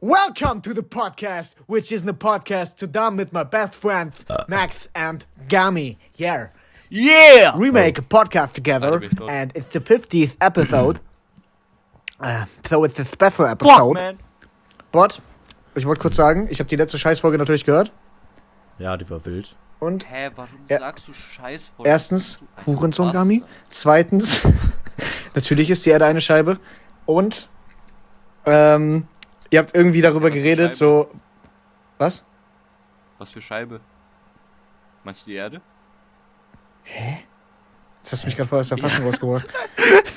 [0.00, 4.88] Welcome to the podcast, which is the podcast to done with my best friends Max
[4.94, 5.96] and Gami.
[6.14, 6.48] Yeah,
[6.88, 7.56] Yeah!
[7.56, 11.00] we make a podcast together, and it's the 50th episode.
[12.20, 13.94] Uh, so it's a special Fuck, episode.
[13.94, 14.18] man!
[14.92, 15.20] But
[15.74, 17.90] ich wollte kurz sagen, ich habe die letzte Scheißfolge natürlich gehört.
[18.78, 19.56] Ja, die war wild.
[19.80, 23.10] Und Hä, warum sagst du Scheiß von erstens, Hurensohn?
[23.12, 23.42] Gami.
[23.68, 24.42] Zweitens,
[25.34, 26.58] natürlich ist die Erde eine Scheibe.
[27.06, 27.48] Und
[28.46, 29.06] ähm,
[29.50, 31.10] ihr habt irgendwie darüber geredet, so.
[31.98, 32.24] Was?
[33.18, 33.80] Was für Scheibe?
[35.04, 35.60] Meinst du die Erde?
[38.02, 39.48] Jetzt hast du mich gerade voll aus der Fassung rausgebracht.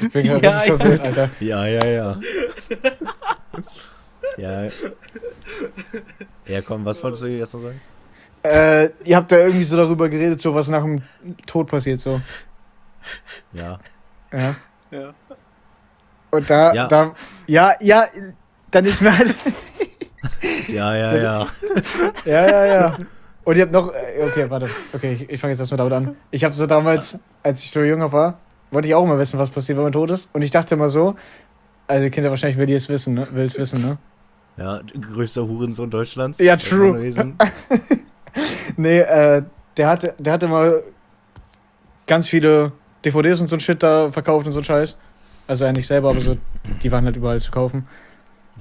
[0.02, 0.78] Ich bin gerade Ja, richtig ja.
[0.78, 1.30] verwirrt, Alter.
[1.40, 2.20] Ja, ja, ja.
[4.38, 4.70] ja.
[6.46, 7.80] Ja, komm, was wolltest du jetzt noch sagen?
[8.44, 11.04] Äh, ihr habt da irgendwie so darüber geredet, so was nach dem
[11.46, 12.20] Tod passiert, so.
[13.54, 13.80] Ja.
[14.34, 14.56] Ja.
[14.90, 15.14] Ja.
[16.32, 16.88] Und da, Ja.
[16.88, 17.14] da,
[17.46, 18.08] ja, ja,
[18.72, 19.36] dann ist mir halt,
[20.68, 21.48] Ja, ja, ja.
[22.26, 22.98] ja, ja, ja.
[23.44, 26.16] Und ihr habt noch, äh, okay, warte, okay, ich, ich fange jetzt erstmal damit an.
[26.30, 29.50] Ich habe so damals, als ich so jünger war, wollte ich auch immer wissen, was
[29.50, 30.30] passiert, wenn man tot ist.
[30.34, 31.16] Und ich dachte immer so,
[31.88, 33.28] also Kinder wahrscheinlich will die es wissen, ne?
[33.32, 33.98] Will es wissen, ne?
[34.58, 36.40] Ja, größter Hurensohn Deutschlands.
[36.40, 37.00] Ja, true.
[38.78, 39.44] Nee, äh,
[39.76, 40.84] der hatte, der hatte mal
[42.08, 42.72] ganz viele
[43.04, 44.98] DVDs und so ein Shit da verkauft und so ein Scheiß.
[45.48, 46.38] Also er nicht selber, aber so,
[46.82, 47.86] die waren halt überall zu kaufen.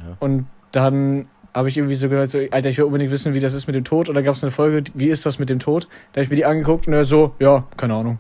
[0.07, 0.17] Ja.
[0.21, 3.55] Und dann habe ich irgendwie so gehört, so, Alter, ich will unbedingt wissen, wie das
[3.55, 4.09] ist mit dem Tod.
[4.09, 5.89] Und dann gab es eine Folge, wie ist das mit dem Tod?
[6.13, 8.19] Da habe ich mir die angeguckt und er so, ja, keine Ahnung.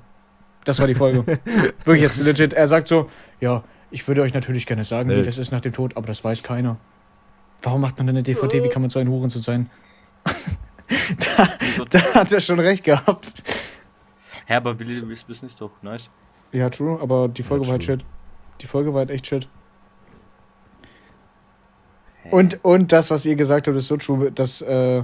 [0.64, 1.24] Das war die Folge.
[1.84, 2.52] Wirklich jetzt legit.
[2.52, 3.08] Er sagt so,
[3.40, 5.22] ja, ich würde euch natürlich gerne sagen, wie Nee.
[5.22, 6.76] das ist nach dem Tod, aber das weiß keiner.
[7.62, 8.62] Warum macht man denn eine DVD?
[8.64, 9.70] Wie kann man so ein Huren zu sein?
[11.36, 11.48] da,
[11.90, 13.42] da hat er schon recht gehabt.
[14.46, 16.10] Hä, aber Willi, du willst wissen, ist doch nice.
[16.52, 18.04] Ja, true, aber die Folge Ja, war halt shit.
[18.60, 19.48] Die Folge war halt echt shit.
[22.30, 25.02] Und, und das, was ihr gesagt habt, ist so true, dass, äh,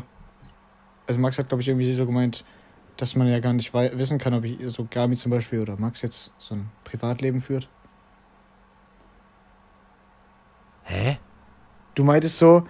[1.07, 2.45] also Max hat, glaube ich, irgendwie so gemeint,
[2.97, 6.03] dass man ja gar nicht wissen kann, ob ich so Gami zum Beispiel oder Max
[6.03, 7.69] jetzt so ein Privatleben führt.
[10.84, 11.19] Hä?
[11.95, 12.67] Du meintest so,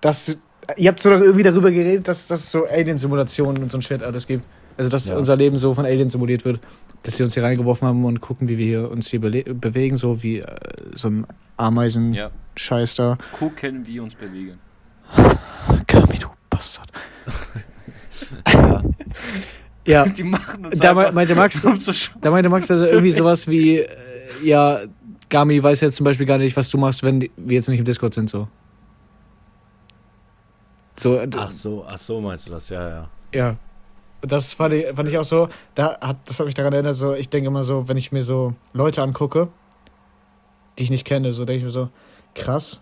[0.00, 0.36] dass,
[0.76, 4.02] ihr habt so doch irgendwie darüber geredet, dass es so Alien-Simulationen und so ein Shit
[4.02, 4.44] alles gibt.
[4.76, 5.16] Also, dass Ja.
[5.16, 6.60] unser Leben so von Aliens simuliert wird.
[7.02, 10.22] Dass sie uns hier reingeworfen haben und gucken, wie wir hier uns hier bewegen, so
[10.22, 10.46] wie äh,
[10.94, 11.26] so ein
[11.56, 13.16] Ameisen-Scheiß Ja.
[13.16, 13.36] da.
[13.38, 14.58] Gucken, wie uns bewegen.
[15.86, 16.90] Gami, du Bastard.
[18.52, 18.82] Ja.
[19.84, 21.60] Ja, Die machen uns da meinte Max,
[22.20, 23.88] da meinte Max also irgendwie sowas wie, äh,
[24.44, 24.78] ja,
[25.28, 27.80] Gami weiß jetzt zum Beispiel gar nicht, was du machst, wenn die- wir jetzt nicht
[27.80, 28.46] im Discord sind, so.
[30.96, 32.68] So, äh, Ach so, ach so meinst du das?
[32.68, 33.08] Ja, ja.
[33.34, 33.56] ja.
[34.22, 37.12] Das fand ich, fand ich auch so, da hat, das hat mich daran erinnert, so,
[37.14, 39.48] ich denke immer so, wenn ich mir so Leute angucke,
[40.78, 41.88] die ich nicht kenne, so denke ich mir so,
[42.34, 42.80] krass,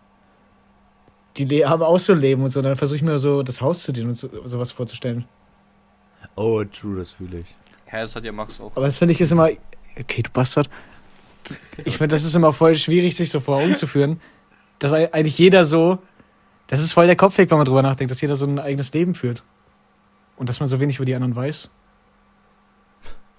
[1.36, 3.82] die haben auch so ein Leben und so, dann versuche ich mir so das Haus
[3.82, 5.24] zu denen und so, sowas vorzustellen.
[6.36, 7.56] Oh, true, das fühle ich.
[7.86, 8.72] Hä, das hat ja Max auch.
[8.76, 9.48] Aber das finde ich ist immer,
[9.98, 10.68] okay, du Bastard.
[11.84, 14.20] Ich finde, das ist immer voll schwierig, sich so vor Augen zu führen,
[14.78, 15.98] dass ei- eigentlich jeder so,
[16.66, 19.14] das ist voll der Kopfweg, wenn man drüber nachdenkt, dass jeder so ein eigenes Leben
[19.14, 19.42] führt.
[20.40, 21.68] Und dass man so wenig über die anderen weiß.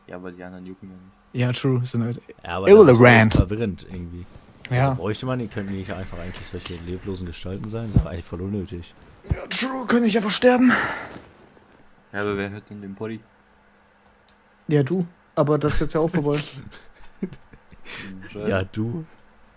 [0.05, 1.41] Ja, aber die anderen jucken ja nicht.
[1.41, 1.83] Ja, true.
[1.83, 3.33] Sind halt, Ja, aber ist Rant.
[3.33, 4.23] verwirrend irgendwie.
[4.69, 4.89] ja.
[4.89, 7.87] Also bräuchte man, die könnten nicht einfach eigentlich solche leblosen Gestalten sein?
[7.87, 8.93] Das ist doch eigentlich voll unnötig.
[9.27, 10.71] ja, true, könnte ich einfach sterben.
[12.13, 13.19] Ja, aber wer hört denn den Body?
[14.67, 15.07] Ja, du.
[15.33, 16.39] Aber das ist jetzt ja auch vorbei.
[18.35, 19.05] Ja, du?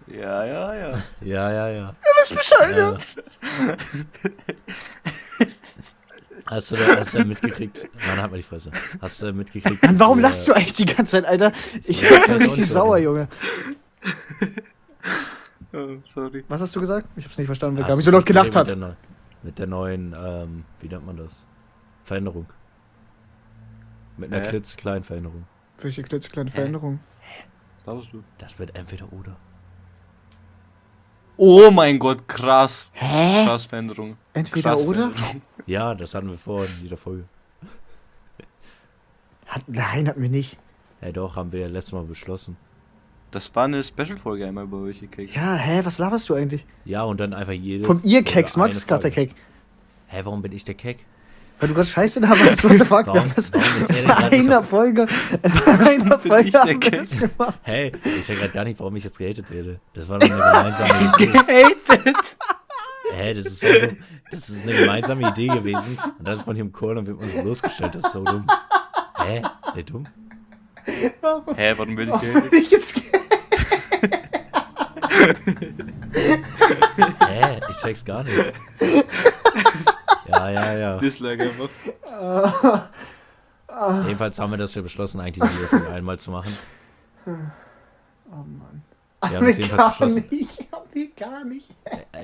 [0.06, 0.99] Ja, ja, ja.
[1.21, 1.94] Ja, ja, ja.
[2.21, 2.93] Was Bescheid, ja.
[2.93, 3.76] ja.
[6.47, 7.88] Hast du, da, hast du da mitgekriegt?
[8.06, 8.71] Mann, halt mal die Fresse.
[9.00, 9.82] Hast du da mitgekriegt?
[9.82, 11.53] Mann, dass warum wir- lachst du eigentlich die ganze Zeit, Alter?
[11.84, 12.99] Ich Ja, bin richtig nicht, sauer.
[12.99, 13.28] Junge.
[15.77, 16.44] Oh, sorry.
[16.47, 17.09] Was hast du gesagt?
[17.16, 18.69] Ich hab's nicht verstanden, weil Gabi du so laut gelacht hat.
[18.69, 18.97] Mit
[19.43, 21.32] mit der neuen, ähm, wie nennt man das?
[22.05, 22.47] Veränderung.
[24.16, 24.50] Mit einer Hä?
[24.50, 25.47] klitzekleinen Veränderung.
[25.78, 26.55] Welche klitzekleine Hä?
[26.55, 27.00] Veränderung?
[27.78, 28.22] Was glaubst du?
[28.38, 29.37] Das wird entweder oder.
[31.37, 32.88] Oh mein Gott, krass.
[32.93, 33.44] Hä?
[33.44, 34.17] Krass Veränderung.
[34.32, 35.11] Entweder Krass oder?
[35.11, 35.43] Veränderung.
[35.66, 37.25] Ja, das hatten wir vor in jeder Folge.
[39.46, 40.58] Hat, nein, hatten wir nicht.
[41.00, 42.56] Ja doch, haben wir ja letztes Mal beschlossen.
[43.31, 45.34] Das war eine Special-Folge einmal bei euch gekriegt.
[45.34, 46.64] Ja, hä, was laberst du eigentlich?
[46.84, 47.84] Ja, und dann einfach jede.
[47.84, 49.11] Vom ihr Keks, Max ist gerade der.
[49.11, 49.34] Kek.
[50.06, 51.05] Hä, warum bin ich der Keck?
[51.58, 53.06] Weil du gerade Scheiße da warst, what the fuck?
[53.06, 55.06] Warum- warum ist er in einer Folge,
[55.43, 56.99] in einer Folge ich der haben wir Kek?
[56.99, 57.58] das gemacht.
[57.62, 59.81] Hey, ich ja gerade gar nicht, warum ich jetzt gehatet werde.
[59.94, 61.38] Das war doch eine gemeinsame Idee.
[61.38, 62.16] Hated!
[63.12, 63.96] Hä, das ist so dumm.
[64.35, 65.99] Das ist eine gemeinsame Idee gewesen.
[66.19, 67.95] Und das ist von hier im Chor, dann wird man so bloßgestellt.
[67.95, 68.47] Das ist so dumm.
[69.19, 69.43] Hä?
[69.75, 70.07] Ey, dumm?
[70.85, 72.53] Hä, warum will ich gehatet?
[72.53, 73.01] ich jetzt
[77.29, 77.61] Hä?
[77.71, 78.53] Ich check's gar nicht.
[80.27, 80.99] Ja, ja, ja.
[80.99, 81.71] Dislike einfach.
[84.07, 86.57] Jedenfalls haben wir das ja beschlossen, eigentlich Folge einmal zu machen.
[87.27, 87.31] Oh
[88.31, 88.83] Mann.
[89.29, 90.25] Wir haben es jedenfalls beschlossen.
[90.31, 90.67] nicht.
[90.94, 91.69] Wir gar nicht.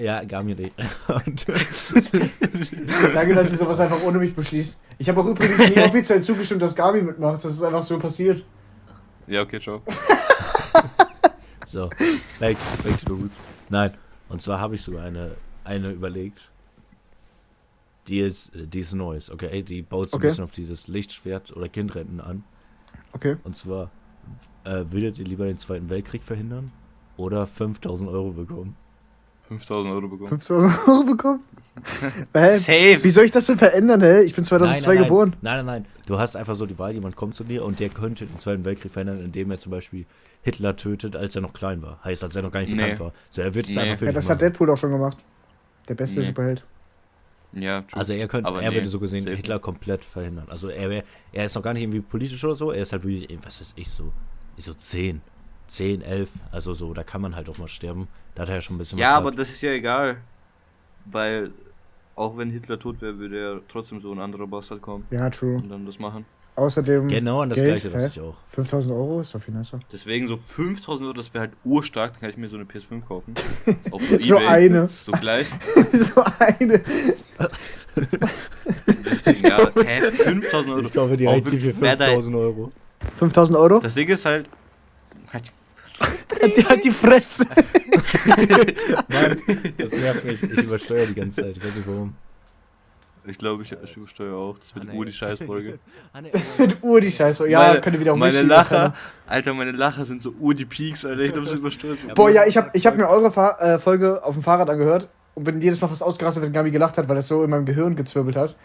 [0.01, 0.75] Ja, gar mir nicht.
[1.09, 1.47] Und,
[3.15, 4.81] Danke, dass ihr sowas einfach ohne mich beschließt.
[4.99, 7.45] Ich habe auch übrigens nie offiziell zugestimmt, dass Gabi mitmacht.
[7.45, 8.45] Das ist einfach so passiert.
[9.27, 9.83] Ja, okay, ciao.
[11.67, 11.89] so,
[12.39, 13.39] back, back to the roots.
[13.69, 13.93] Nein,
[14.29, 15.33] und zwar habe ich sogar eine,
[15.65, 16.41] eine überlegt.
[18.07, 19.63] Die ist, die ist neues, okay?
[19.63, 20.27] Die baut so Okay.
[20.27, 22.45] ein bisschen auf dieses Lichtschwert oder Kindretten an.
[23.13, 23.37] Okay.
[23.45, 23.91] Und zwar,
[24.65, 26.73] äh, würdet ihr lieber den Zweiten Weltkrieg verhindern
[27.21, 28.77] oder 5000 Euro bekommen?
[29.49, 30.29] 5000 Euro bekommen.
[30.29, 31.41] 5000 Euro bekommen?
[32.35, 32.59] Hä?
[32.59, 32.99] Safe.
[33.05, 34.21] Wie soll ich das denn verändern, hä?
[34.23, 35.37] Ich bin 2002 nein, nein, geboren.
[35.41, 35.87] Nein, nein, nein.
[36.07, 38.65] Du hast einfach so die Wahl, jemand kommt zu dir und der könnte den Zweiten
[38.65, 40.05] Weltkrieg verhindern, indem er zum Beispiel
[40.43, 41.99] Hitler tötet, als er noch klein war.
[42.05, 42.77] Heißt, als er noch gar nicht Nee.
[42.77, 43.13] bekannt war.
[43.31, 43.83] So, er wird es Nee.
[43.83, 44.39] einfach für Ja, das hat machen.
[44.51, 45.17] Deadpool auch schon gemacht.
[45.89, 46.27] Der beste Nee.
[46.27, 46.65] Superheld.
[47.53, 47.99] Ja, true.
[47.99, 50.47] Also er könnte, Aber er nee, würde so gesehen safe Hitler komplett verhindern.
[50.51, 53.05] Also er wär, er ist noch gar nicht irgendwie politisch oder so, er ist halt
[53.05, 54.13] wirklich, was weiß ich, so,
[54.57, 55.21] ich so 10,
[55.71, 58.09] 10, 11, also so, da kann man halt auch mal sterben.
[58.35, 60.17] Da hat er ja schon ein bisschen ja, was aber das ist ja egal.
[61.07, 61.51] Weil,
[62.17, 65.57] auch wenn Hitler tot wäre, würde ja trotzdem so ein anderer Bastard kommen Ja, true.
[65.57, 66.25] und dann das machen.
[66.57, 68.03] Außerdem Genau an das Geld, gleiche hä?
[68.07, 68.35] dachte ich auch.
[68.51, 69.79] 5000 Euro ist doch viel nicer.
[69.93, 73.07] Deswegen so 5000 Euro, das wäre halt urstark, dann kann ich mir so eine PS5
[73.07, 73.35] kaufen.
[73.93, 74.89] Auf so, So eine.
[74.89, 75.49] So gleich.
[75.93, 76.83] so eine.
[77.97, 80.81] Deswegen, ja, hä, 5000 Euro.
[80.87, 82.73] Ich kaufe IT für wer da- 5000 Euro.
[83.17, 83.79] 5000 Euro?
[83.81, 84.49] Das Ding ist halt.
[85.33, 85.51] halt
[86.57, 87.47] Die hat die Fresse.
[89.09, 89.37] Mann,
[89.77, 90.43] das nervt mich.
[90.43, 91.57] Ich übersteuere die ganze Zeit.
[91.57, 92.15] Ich weiß nicht warum.
[93.27, 94.59] Ich glaube, ich, ich übersteuere auch.
[94.59, 95.79] Das wird Ah, eine Ur die Scheißfolge.
[96.23, 97.47] Nee, Mit Uhr die Scheiße.
[97.49, 98.95] Ja, meine, könnt ihr wieder um Meine Lacher,
[99.27, 101.21] Alter, meine Lacher sind so Ur die Peaks, Alter.
[101.21, 101.99] Ich glaube, das übersteuert.
[102.15, 105.09] Boah, ja, ich hab, ich hab mir eure Fahr äh, Folge auf dem Fahrrad angehört
[105.35, 107.67] und bin jedes Mal fast ausgerastet, wenn Gabi gelacht hat, weil das so in meinem
[107.67, 108.57] Gehirn gezwirbelt hat.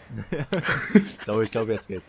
[1.26, 2.06] So, ich glaube, jetzt geht's.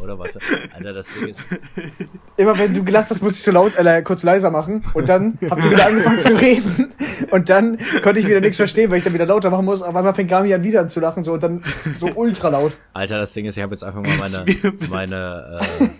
[0.00, 0.38] Oder warte.
[0.74, 1.46] Alter, das Ding ist.
[2.36, 5.38] Immer wenn du gelacht hast, musste ich so laut, äh, kurz leiser machen und dann
[5.50, 6.92] habt ihr wieder angefangen zu reden
[7.30, 9.82] und dann konnte ich wieder nichts verstehen, weil ich dann wieder lauter machen muss.
[9.82, 11.62] Auf einmal fängt Gabi an wieder an zu lachen so und dann
[11.98, 12.72] so ultra laut.
[12.94, 14.46] Alter, das Ding ist, ich habe jetzt einfach mal meine.
[14.88, 15.60] meine.
[15.60, 15.99] Äh,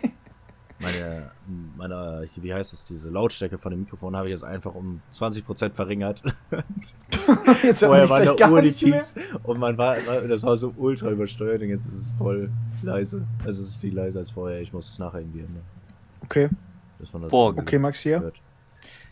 [0.81, 1.31] meine.
[1.77, 2.29] meine.
[2.37, 2.85] Wie heißt es?
[2.85, 6.23] Diese Lautstärke von dem Mikrofon habe ich jetzt einfach um 20% verringert.
[7.75, 8.93] Vorher mich da Uhr die nicht mehr.
[8.93, 12.50] Peaks und man war, war- das war so ultra übersteuert und jetzt ist es voll
[12.82, 13.27] leise.
[13.44, 14.61] Also es ist viel leiser als vorher.
[14.61, 15.62] Ich muss es nachher irgendwie ändern.
[16.25, 16.49] Okay,
[16.99, 18.21] Dass man das Boah, okay, Max hier.
[18.21, 18.41] hört.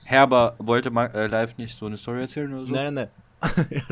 [0.04, 2.72] Herber wollte Ma äh, live nicht so eine Story erzählen oder so?
[2.72, 3.08] Nein, nein,
[3.56, 3.82] nein.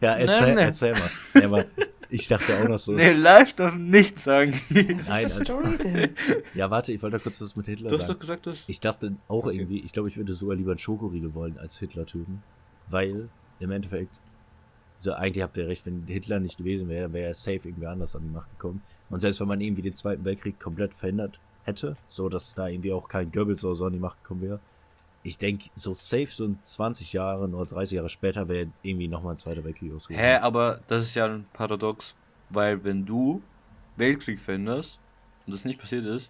[0.00, 0.58] ja, erzähl, Nein, nein.
[0.66, 1.10] erzähl mal.
[1.34, 1.64] Ja, aber
[2.12, 2.92] ich dachte auch noch so.
[2.92, 4.60] Nee, live darf nichts sagen.
[4.70, 6.10] Nein, Was also, Story denn?
[6.54, 8.14] ja, warte, ich wollte kurz das mit Hitler Du hast sagen.
[8.14, 8.64] doch gesagt, dass.
[8.68, 12.06] Ich dachte auch irgendwie, ich glaube, ich würde sogar lieber einen Schokoriegel wollen als Hitler
[12.06, 12.42] töten.
[12.88, 13.28] Weil,
[13.60, 14.12] im Endeffekt,
[14.98, 18.14] so eigentlich habt ihr recht, wenn Hitler nicht gewesen wäre, wäre er safe irgendwie anders
[18.14, 18.82] an die Macht gekommen.
[19.10, 22.92] Und selbst wenn man irgendwie den Zweiten Weltkrieg komplett verhindert hätte, so dass da irgendwie
[22.92, 24.60] auch kein Goebbels oder so an die Macht gekommen wäre,
[25.24, 29.34] ich denke, so safe, so in 20 Jahren oder 30 Jahre später wäre irgendwie nochmal
[29.34, 30.24] ein Zweiter Weltkrieg ausgebrochen.
[30.24, 32.14] Hä, aber das ist ja ein Paradox.
[32.50, 33.42] Weil, wenn du
[33.96, 34.98] Weltkrieg verhinderst
[35.46, 36.28] und das nicht passiert ist,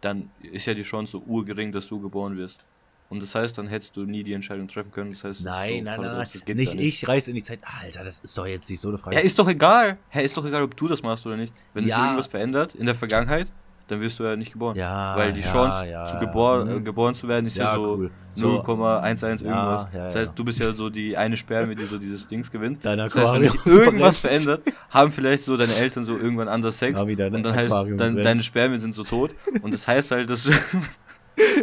[0.00, 2.64] dann ist ja die Chance so urgering, dass du geboren wirst.
[3.10, 5.12] Und das heißt, dann hättest du nie die Entscheidung treffen können.
[5.12, 6.42] Das heißt, Nein, so nein, nein, Paradox, nein.
[6.46, 7.58] das Nicht gar ich reise in die Zeit.
[7.62, 9.16] Alter, das ist doch jetzt nicht so eine Frage.
[9.16, 9.98] Ja, ist doch egal.
[10.08, 11.52] Hä, ist doch egal, ob du das machst oder nicht.
[11.74, 12.04] Wenn sich Ja.
[12.04, 13.48] irgendwas verändert in der Vergangenheit,
[13.92, 14.76] dann wirst du ja nicht geboren.
[14.76, 16.78] Ja, Weil die ja, Chance, ja, zu gebor mhm.
[16.78, 18.10] äh, geboren zu werden, ist ja, so cool.
[18.34, 19.86] So, 0,11 ja, irgendwas.
[19.92, 22.82] das heißt, du bist ja so die eine Sperme, die so dieses Dings gewinnt.
[22.82, 26.78] Dein Das heißt, wenn sich irgendwas verändert, haben vielleicht so deine Eltern so irgendwann anders
[26.78, 26.98] Sex.
[26.98, 28.26] Dein und dann heißt, Aquarium dann, brennt.
[28.26, 29.32] deine Spermien sind so tot.
[29.60, 30.52] Und das heißt halt, dass du.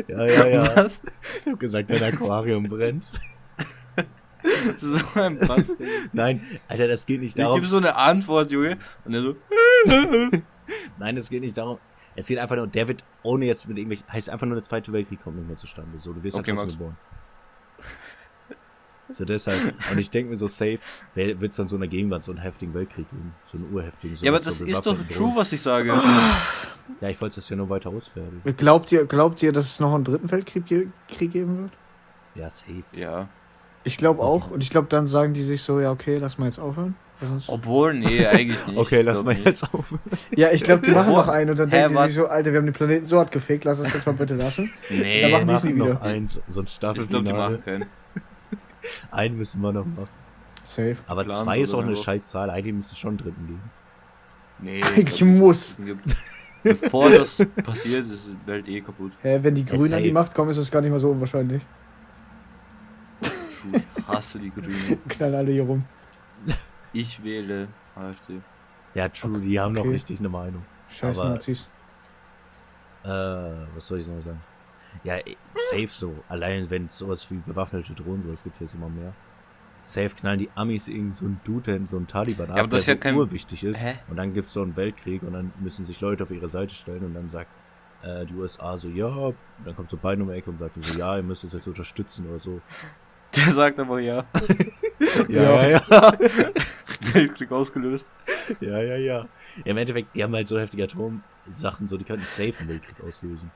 [0.08, 0.76] Ja, ja, ja.
[0.76, 1.00] Was?
[1.46, 3.06] Ich hab gesagt, dein Aquarium brennt.
[4.80, 5.66] So ein Bastard.
[6.12, 7.56] Nein, Alter, das geht nicht Ich darum.
[7.56, 8.78] gebe so eine Antwort, Junge.
[9.06, 9.36] Und er so.
[10.98, 11.78] Nein, es geht nicht darum.
[12.16, 14.92] Es geht einfach nur, der wird ohne jetzt mit irgendwelchen, heißt einfach nur der Zweite
[14.92, 16.00] Weltkrieg kommt nicht mehr zustande.
[16.00, 16.74] So, du wirst Okay, Max.
[16.74, 16.98] geboren.
[19.12, 19.74] So deshalb.
[19.92, 20.78] Und ich denke mir so safe,
[21.16, 23.34] wird es dann so in der Gegenwart so einen heftigen Weltkrieg geben.
[23.52, 24.16] So einen urheftigen.
[24.16, 25.90] So Ja, aber das so ist doch true, was ich sage.
[27.02, 28.56] Ja, ich wollte es ja nur weiter ausfertigen.
[28.56, 31.72] Glaubt ihr, glaubt ihr, dass es noch einen dritten Weltkrieg ge Krieg geben wird?
[32.36, 32.84] Ja, safe.
[32.94, 33.30] Ja.
[33.84, 34.52] Ich glaube auch.
[34.52, 36.96] Und ich glaube, dann sagen die sich so, ja, okay, lass mal jetzt aufhören.
[37.48, 38.78] Obwohl, nee, eigentlich nicht.
[38.78, 39.46] Okay, lass mal nicht.
[39.46, 39.94] jetzt auf.
[40.36, 42.52] Ja, ich glaube, die machen noch einen und dann Hä, denken die sich so, Alter,
[42.52, 44.72] wir haben den Planeten so hart gefickt, lass es jetzt mal bitte lassen.
[44.90, 46.02] Nee, Da machen die es machen nie noch wieder.
[46.02, 47.86] eins, so ein ich glaube, die machen keinen.
[49.12, 50.08] Einen müssen wir noch machen.
[50.64, 50.96] Safe.
[51.08, 52.50] Aber Plan zwei ist auch eine scheiß Zahl.
[52.50, 53.72] Eigentlich müsste es schon einen dritten geben.
[54.60, 55.78] Nee, Eigentlich muss.
[55.84, 56.16] gibt.
[56.64, 59.12] Bevor das passiert, ist die Welt eh kaputt.
[59.22, 60.12] Hä, wenn die Grünen an die.
[60.12, 61.62] Macht kommen, ist das gar nicht mal so unwahrscheinlich.
[63.22, 65.00] Ich hasse die Grünen.
[65.08, 65.84] Knallen alle hier rum.
[66.94, 68.42] Ich wähle AfD.
[68.96, 69.92] Ja, true, die haben noch Okay.
[69.92, 70.66] richtig eine Meinung.
[70.90, 71.68] Scheiß Aber- Nazis.
[73.04, 73.08] Äh,
[73.76, 74.42] was soll ich noch sagen?
[75.04, 75.18] Ja,
[75.70, 76.16] safe so.
[76.28, 79.14] Allein wenn es sowas wie bewaffnete Drohnen, sowas gibt jetzt immer mehr.
[79.82, 82.80] Safe knallen die Amis irgend so einen Dude hin, so einen Taliban ab, aber das
[82.80, 83.82] ist der ja so kein- urwichtig ist.
[83.82, 83.96] Hä?
[84.10, 87.06] Und dann gibt's so einen Weltkrieg und dann müssen sich Leute auf ihre Seite stellen
[87.06, 87.50] und dann sagt
[88.02, 90.84] äh, die USA so, ja, und dann kommt so Biden um die Ecke und sagt
[90.84, 92.60] so, ja, ihr müsst es jetzt unterstützen oder so.
[93.36, 94.26] Der sagt aber ja.
[95.30, 96.14] Ja, ja, ja.
[97.14, 98.06] Weltkrieg ausgelöst.
[98.60, 99.28] Ja, ja, ja.
[99.64, 103.52] Im Endeffekt, die haben halt so heftige Atomsachen, so, die könnten safe einen Weltkrieg auslösen.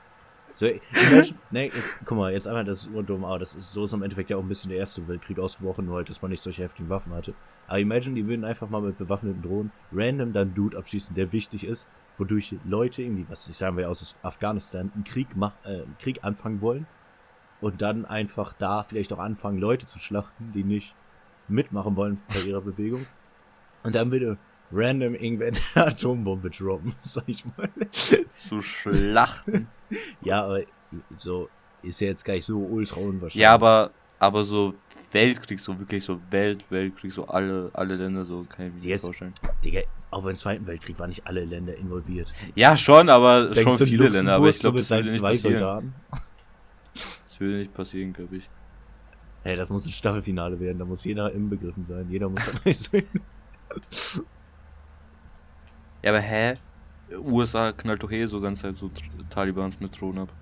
[0.56, 3.84] So, imagine, ne, jetzt, guck mal, jetzt einmal, das ist urdumm, aber das ist, so
[3.84, 6.30] ist im Endeffekt ja auch ein bisschen der erste Weltkrieg ausgebrochen, nur halt, dass man
[6.30, 7.34] nicht solche heftigen Waffen hatte.
[7.66, 11.64] Aber imagine, die würden einfach mal mit bewaffneten Drohnen random dann Dude abschießen, der wichtig
[11.66, 15.96] ist, wodurch Leute irgendwie, was ich sagen wir aus Afghanistan, einen Krieg mach, äh, einen
[15.98, 16.86] Krieg anfangen wollen
[17.60, 20.94] und dann einfach da vielleicht auch anfangen, Leute zu schlachten, die nicht
[21.48, 23.06] mitmachen wollen bei ihrer Bewegung.
[23.84, 24.36] Und dann würde
[24.72, 27.68] random irgendwer eine Atombombe droppen, sag ich mal.
[28.48, 29.68] So Schlachten.
[30.22, 30.62] Ja, aber
[31.16, 31.48] so
[31.82, 33.34] ist ja jetzt gar nicht so ultra unwahrscheinlich.
[33.36, 34.74] ja, aber, aber so
[35.12, 39.00] Weltkrieg, so wirklich so Welt, Weltkrieg, so alle, alle Länder, so kann ich mir nicht
[39.00, 39.34] vorstellen.
[39.62, 42.32] Digga, auch beim Zweiten Weltkrieg waren nicht alle Länder involviert.
[42.56, 45.20] Ja, schon, aber Denkst schon viele Länder, aber ich Luxemburg glaube, so das würde nicht
[45.20, 45.58] zwei passieren.
[45.58, 45.94] Soldaten?
[47.26, 48.48] Das würde nicht passieren, glaube ich.
[49.44, 53.04] Hey, das muss ein Staffelfinale werden, da muss jeder inbegriffen sein, jeder muss dabei sein.
[56.02, 56.54] Ja, aber hä?
[57.16, 58.90] USA knallt doch eh so ganz halt so
[59.30, 60.32] Talibans mit Drohnen ab.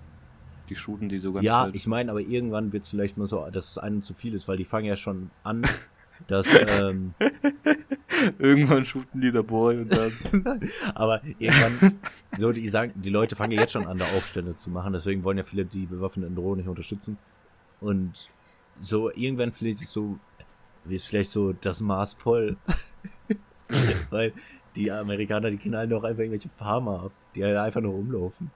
[0.68, 1.74] Die shooten die so ganz Ja, halt.
[1.74, 4.48] ich meine, aber irgendwann wird es vielleicht mal so, dass es einem zu viel ist,
[4.48, 5.62] weil die fangen ja schon an,
[6.28, 6.46] dass,
[6.80, 7.14] ähm,
[8.38, 10.70] Irgendwann shooten die der Boy und dann.
[10.94, 11.98] aber irgendwann,
[12.36, 15.24] so, die sagen, die Leute fangen ja jetzt schon an, da Aufstände zu machen, deswegen
[15.24, 17.18] wollen ja viele die bewaffneten Drohnen nicht unterstützen.
[17.80, 18.28] Und
[18.80, 20.18] so, irgendwann vielleicht ist so,
[20.88, 22.56] ist vielleicht so das Maß voll.
[24.10, 24.32] weil
[24.76, 28.50] die Amerikaner, die knallen doch einfach irgendwelche Farmer ab, die halt einfach nur rumlaufen.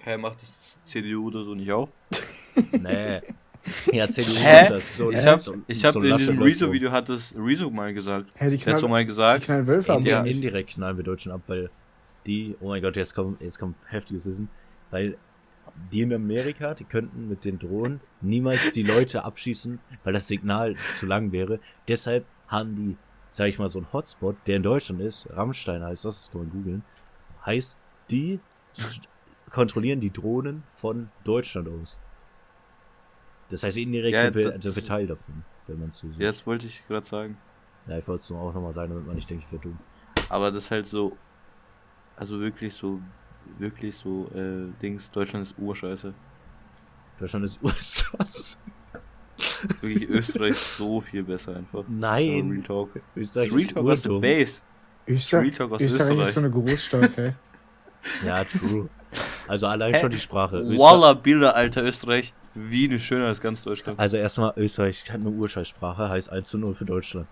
[0.00, 1.88] Hä, macht das CDU oder so nicht auch?
[2.72, 3.20] Nee.
[3.92, 4.60] Ja, CDU Hä?
[4.62, 4.96] macht das.
[4.96, 6.38] So, Ich hab, so- ich hab so in diesem.
[6.40, 8.26] Rezo-Video hat das Rezo mal gesagt.
[8.36, 10.00] Hä, die Der hat so knallen, mal die gesagt, knallen Wölfe ab.
[10.04, 10.22] Ja.
[10.22, 11.68] Indirekt knallen wir Deutschen ab, weil
[12.24, 14.48] die, oh mein Gott, jetzt kommt, jetzt kommt heftiges Wissen,
[14.90, 15.18] weil
[15.92, 20.74] die in Amerika, die könnten mit den Drohnen niemals die Leute abschießen, weil das Signal
[20.96, 21.60] zu lang wäre.
[21.88, 22.96] Deshalb haben die,
[23.30, 26.42] sag ich mal, so einen Hotspot, der in Deutschland ist, Rammstein heißt das, das kann
[26.42, 26.82] man googeln,
[27.46, 27.78] heißt,
[28.10, 28.40] die
[29.50, 31.98] kontrollieren die Drohnen von Deutschland aus.
[33.50, 36.08] Das heißt, indirekt Ja, sind, wir, das- sind wir Teil davon, wenn man es so
[36.08, 36.20] sieht.
[36.20, 37.36] jetzt wollte ich gerade sagen.
[37.86, 39.78] Ja, ich wollte es nur auch nochmal sagen, damit man nicht denkt, ich wäre dumm.
[40.28, 41.16] Aber das ist halt so,
[42.16, 43.00] also wirklich so,
[43.58, 46.12] wirklich so, äh, Dings, Deutschland ist urscheiße.
[47.18, 48.18] Deutschland ist USA.
[49.80, 51.84] Wirklich Österreich ist so viel besser einfach.
[51.88, 52.90] Ja, Real Nein, Talk.
[53.16, 54.22] Österreich Real ist Talk aus der urdumm.
[54.22, 54.60] Base.
[55.08, 56.28] Öster Real Talk aus Österreich Österreich.
[56.28, 57.32] ist so eine Großstadt, ey.
[58.24, 58.88] Ja, true.
[59.46, 60.00] Also allein Hä?
[60.00, 60.62] schon die Sprache.
[60.78, 62.32] Walla Bilder, alter Österreich.
[62.54, 63.98] Wien ist schöner als ganz Deutschland.
[63.98, 67.28] also erstmal, Österreich hat eine Urscheißsprache, heißt 1 zu 0 für Deutschland.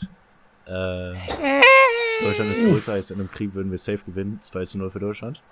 [0.66, 1.14] Äh,
[2.22, 5.00] Deutschland ist größer, heißt in einem Krieg würden wir safe gewinnen, 2 zu 0 für
[5.00, 5.42] Deutschland.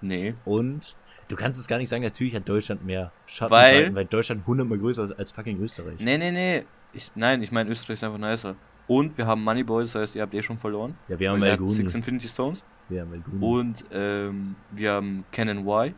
[0.00, 0.34] Nee.
[0.44, 0.94] Und
[1.28, 4.78] du kannst es gar nicht sagen, natürlich hat Deutschland mehr Weil- Schattenseiten, weil Deutschland hundertmal
[4.78, 5.98] größer ist als fucking Österreich.
[5.98, 6.64] Nee, nee, nee.
[6.92, 8.54] Ich, nein, ich meine, Österreich ist einfach nicer.
[8.86, 10.96] Und wir haben Moneyboy, das heißt, ihr habt eh schon verloren.
[11.08, 11.94] Ja, wir haben Weil El habt Six.
[11.94, 12.62] Infinity Stones.
[12.88, 13.44] Wir haben El Guni.
[13.44, 15.94] Und ähm, wir haben Canon Y.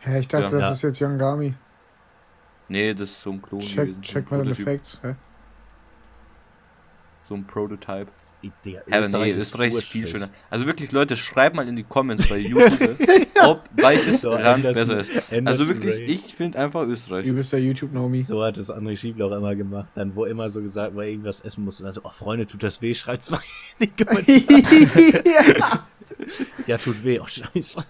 [0.00, 0.70] Hä, ich dachte, das Ja.
[0.72, 1.54] ist jetzt Yangami.
[2.68, 4.02] Nee, das ist so ein Klon Check, gewesen.
[4.02, 4.54] check mal.
[4.54, 5.00] Facts.
[5.02, 5.14] Hä?
[7.24, 8.08] So ein Prototype.
[8.42, 10.28] Ich- Digga, Aber nee, Österreich ist viel schöner.
[10.50, 12.96] Also wirklich, Leute, schreibt mal in die Comments bei YouTube,
[13.42, 15.32] ob welches So, Land Anderson- besser ist.
[15.32, 16.04] Anderson Also wirklich, Ray.
[16.04, 17.26] ich finde einfach Österreich.
[17.26, 18.18] Übelster YouTube-Nomi.
[18.18, 19.88] So hat es André Schiebler auch immer gemacht.
[19.94, 21.80] Dann, wo immer so gesagt, weil er irgendwas essen muss.
[21.80, 22.94] Und dann so, oh Freunde, tut das weh?
[22.94, 23.40] Schreibt's mal
[23.78, 25.22] in die Kommentare.
[25.24, 25.86] ja.
[26.66, 27.18] Ja, tut weh.
[27.20, 27.84] Oh, scheiße.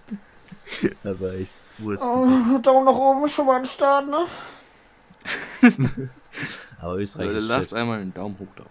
[1.03, 2.03] War echt Wurst.
[2.03, 4.25] oh, Daumen nach oben ist schon mal ein Start, ne?
[6.79, 8.63] Aber Österreich Leute, ist lasst einmal einen Daumen hoch da.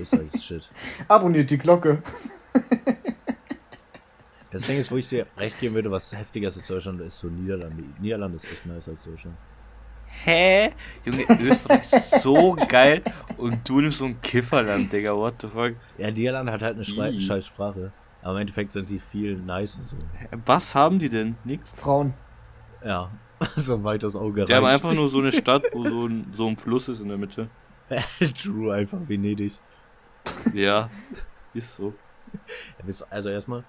[0.00, 0.68] Österreich ist shit.
[1.08, 2.02] Abonniert die Glocke.
[4.50, 7.20] Das Ding ist, wo ich dir recht geben würde, was heftiger ist als Deutschland, ist
[7.20, 7.84] so Niederlande.
[8.00, 9.36] Niederlande ist echt nice als Deutschland.
[10.24, 10.72] Hä?
[11.04, 13.02] Junge, Österreich ist so geil
[13.36, 15.74] und du nimmst so ein Kifferland, Digga, what the fuck?
[15.98, 17.92] Ja, Niederlande hat halt eine Spre scheiß Sprache.
[18.22, 19.96] Aber im Endeffekt sind die viel nicer so.
[20.44, 21.36] Was haben die denn?
[21.44, 21.68] Nix.
[21.70, 22.14] Frauen.
[22.84, 23.10] Ja.
[23.56, 26.48] so weit das Auge Die haben einfach nur so eine Stadt, wo so ein, so
[26.48, 27.48] ein Fluss ist in der Mitte.
[28.42, 29.52] True, einfach Venedig.
[30.54, 30.90] Ja,
[31.54, 31.94] ist so.
[33.10, 33.64] Also erstmal,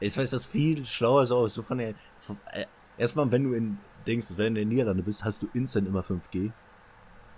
[0.00, 1.54] ich weiß, das viel schlauer so aus.
[1.54, 2.66] So von der, von, äh,
[2.98, 5.86] erstmal, wenn du in Dings, bist, wenn du in den Niederlande bist, hast du instant
[5.86, 6.50] immer 5G.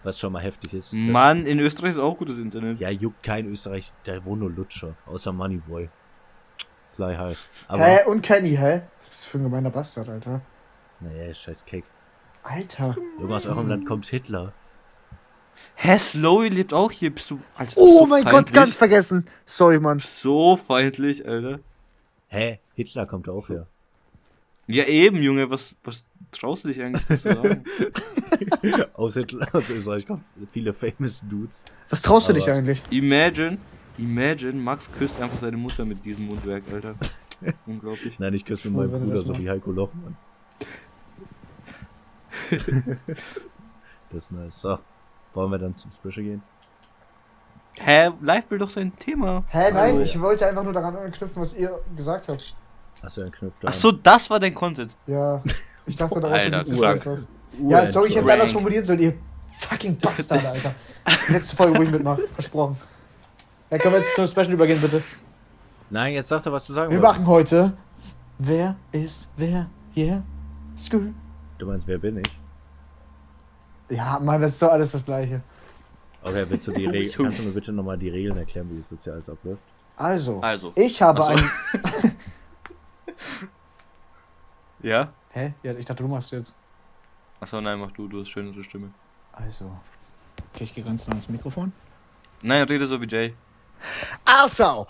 [0.03, 0.93] was schon mal heftig ist.
[0.93, 2.79] Mann, in Österreich ist auch gutes Internet.
[2.81, 5.89] Ja, juckt kein Österreich, der wohnt nur Lutscher, außer Moneyboy.
[6.93, 7.39] Fly high.
[7.69, 8.05] Aber, Hä?
[8.07, 8.83] Und Kenny, hä?
[9.01, 10.41] Was bist du für ein gemeiner Bastard, Alter?
[11.01, 11.87] naja, scheiß Cake.
[12.43, 12.95] Alter.
[13.19, 14.53] Junge, aus eurem Land kommt Hitler.
[15.77, 17.11] Hä, Slowy lebt auch hier.
[17.15, 17.41] Bist du.
[17.57, 18.55] Alter, Oh so mein Gott, feindlich.
[18.55, 19.27] ganz vergessen.
[19.45, 19.99] Sorry, Mann.
[20.01, 21.61] So feindlich, Alter.
[22.29, 22.61] Hä?
[22.75, 23.67] Hitler kommt auch her.
[24.67, 25.51] Ja, eben, Junge.
[25.51, 27.65] Was, was traust du dich eigentlich zu sagen?
[28.95, 31.65] Aus, Hitler, aus Österreich kommen viele famous Dudes.
[31.91, 32.83] Was traust du Aber- dich eigentlich?
[32.91, 33.59] Imagine,
[33.99, 36.95] imagine, Max küsst einfach seine Mutter mit diesem Mundwerk, Alter.
[37.67, 38.19] Unglaublich.
[38.19, 40.17] Nein, ich küsse meinen du Bruder, so wie Heiko Lochmann.
[44.11, 44.61] das ist nice.
[44.61, 44.79] So,
[45.35, 46.43] wollen wir dann zum Special gehen?
[47.77, 49.43] Hä, live will doch sein Thema.
[49.49, 52.55] Hä, nein, Also- ich wollte einfach nur daran anknüpfen, was ihr gesagt habt.
[53.03, 53.69] Hast du Knopf da?
[53.69, 54.95] Ach so, das war dein Content.
[55.07, 55.43] Ja,
[55.85, 57.27] ich dachte, da Alter, war schon was.
[57.69, 59.15] Ja, soll ich jetzt anders formulieren sollen, ihr
[59.59, 60.75] fucking Bastard, Alter.
[61.29, 62.77] Letzte Folge, wo ich mitmache, versprochen.
[63.71, 65.03] Ja, können wir jetzt zum Special übergehen, bitte?
[65.91, 67.19] Nein, jetzt sag doch, was du sagen Wir wolltest.
[67.21, 67.73] machen heute
[68.39, 69.67] Wer ist wer?
[69.97, 70.23] Yeah?
[70.77, 71.15] School.
[71.59, 72.37] Du meinst, wer bin ich?
[73.89, 75.41] Ja, Mann, das ist doch alles das Gleiche.
[76.23, 77.05] Okay, willst du die Regeln?
[77.11, 77.23] So.
[77.23, 79.63] Kannst du mir bitte nochmal die Regeln erklären, wie das Soziales abläuft?
[79.97, 80.73] Also, Also.
[80.75, 81.25] ich habe so.
[81.29, 81.51] ein.
[84.83, 85.13] Ja?
[85.31, 85.55] Hä?
[85.63, 86.55] Ja, ich dachte, du machst jetzt.
[87.41, 88.89] Achso, nein, mach du, du hast schönere Stimme.
[89.33, 89.71] Also.
[90.53, 91.73] Okay, ich gehe ganz nah ans Mikrofon.
[92.43, 93.35] Nein, rede so wie Jay.
[94.25, 94.87] Also,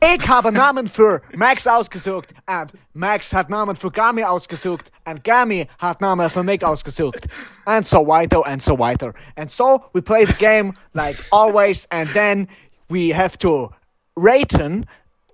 [0.00, 5.66] ich habe Namen für Max ausgesucht und Max hat Namen für Gami ausgesucht und Gami
[5.78, 7.26] hat Namen für mich ausgesucht.
[7.64, 9.12] And so weiter and so weiter.
[9.36, 12.48] And so we play the game like always and then
[12.88, 13.70] we have to
[14.16, 14.86] raten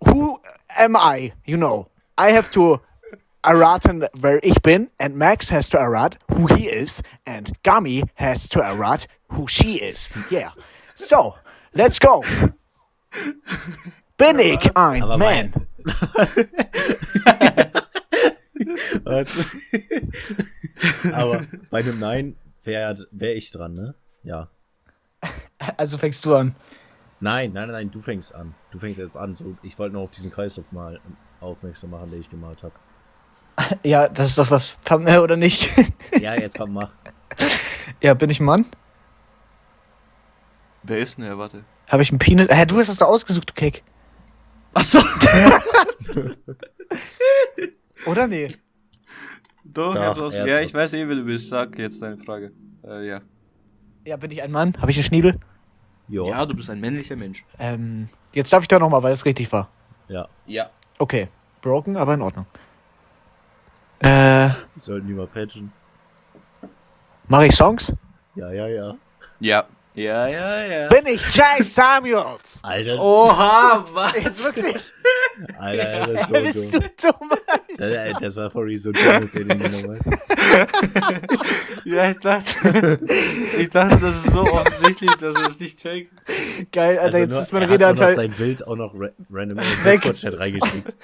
[0.07, 0.39] who
[0.79, 1.89] am I, you know.
[2.19, 2.81] I have to
[3.45, 8.49] erraten, where ich bin and Max has to errat who he is and Gami has
[8.51, 10.09] to errat who she is.
[10.31, 10.51] Yeah.
[10.95, 11.37] So,
[11.75, 12.23] let's go.
[14.17, 15.53] Bin ich ein Aber Man?
[19.05, 19.45] Warte.
[21.13, 23.95] Aber bei einem Nein wäre wär ich dran, ne?
[24.23, 24.49] Ja.
[25.77, 26.55] Also fängst du an.
[27.21, 28.55] Nein, nein, nein, du fängst an.
[28.71, 29.37] Du fängst jetzt an.
[29.37, 31.01] So, ich wollte nur auf diesen Kreislauf mal
[31.41, 32.75] aufmerksam machen, den ich gemalt habe.
[33.85, 35.71] Ja, das ist doch das Thumbnail, oder nicht?
[36.21, 36.91] Ja, jetzt komm, mach.
[38.03, 38.67] ja, bin ich ein Mann?
[40.83, 41.39] Wer ist denn er?
[41.39, 41.65] Warte.
[41.89, 42.49] Habe ich einen Penis?
[42.51, 43.85] Hä, du hast das so ausgesucht, du Kick.
[44.75, 44.99] Achso!
[48.07, 48.55] Oder nee?
[49.65, 51.49] Doch, Doch, er Ja, ich weiß eh, wer du bist.
[51.49, 52.53] Sag jetzt deine Frage.
[52.85, 53.21] Äh, ja.
[54.05, 54.75] Ja, bin ich ein Mann?
[54.81, 55.39] Habe ich einen Schniedel?
[56.09, 56.27] Jo.
[56.27, 57.45] Ja, du bist ein männlicher Mensch.
[57.59, 59.69] Ähm, jetzt darf ich da nochmal, weil es richtig war.
[60.09, 60.29] Ja.
[60.47, 60.71] Ja.
[60.99, 61.29] Okay.
[61.61, 62.47] Broken, aber in Ordnung.
[64.01, 65.73] Äh, Sollten die mal patchen.
[67.29, 67.95] mache ich Songs?
[68.35, 68.95] Ja, ja, ja.
[69.39, 69.65] Ja.
[69.95, 70.89] Ja, ja, ja.
[70.89, 72.61] Bin ich Jay Samuels?
[72.63, 74.25] Alter, Oha, was?
[74.25, 74.77] Jetzt wirklich?
[75.59, 76.89] Alter, das ist so Wer bist du dumm.
[77.21, 77.31] dumm?
[77.77, 80.09] Das, das war vorhin so dumm, dass ihr den genommen weißt.
[81.85, 83.01] Ja, ich dachte,
[83.59, 86.13] ich dachte, das ist so offensichtlich, dass er es nicht checkt.
[86.71, 88.15] Geil, Alter, Also jetzt nur- ist mein er hat auch noch Redeanteil.
[88.17, 89.93] sein Bild auch noch ra random in den.
[89.93, 90.95] Discord-Chat reingeschickt.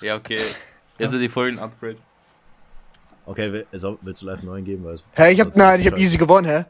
[0.00, 0.40] Ja, okay.
[0.98, 1.96] Jetzt sind die vollen Upgrade.
[3.26, 4.84] Okay, so, willst du live einen neuen geben?
[4.84, 6.64] Weil Hä, ich hab, sonst nein, ich hab easy gewonnen, hä?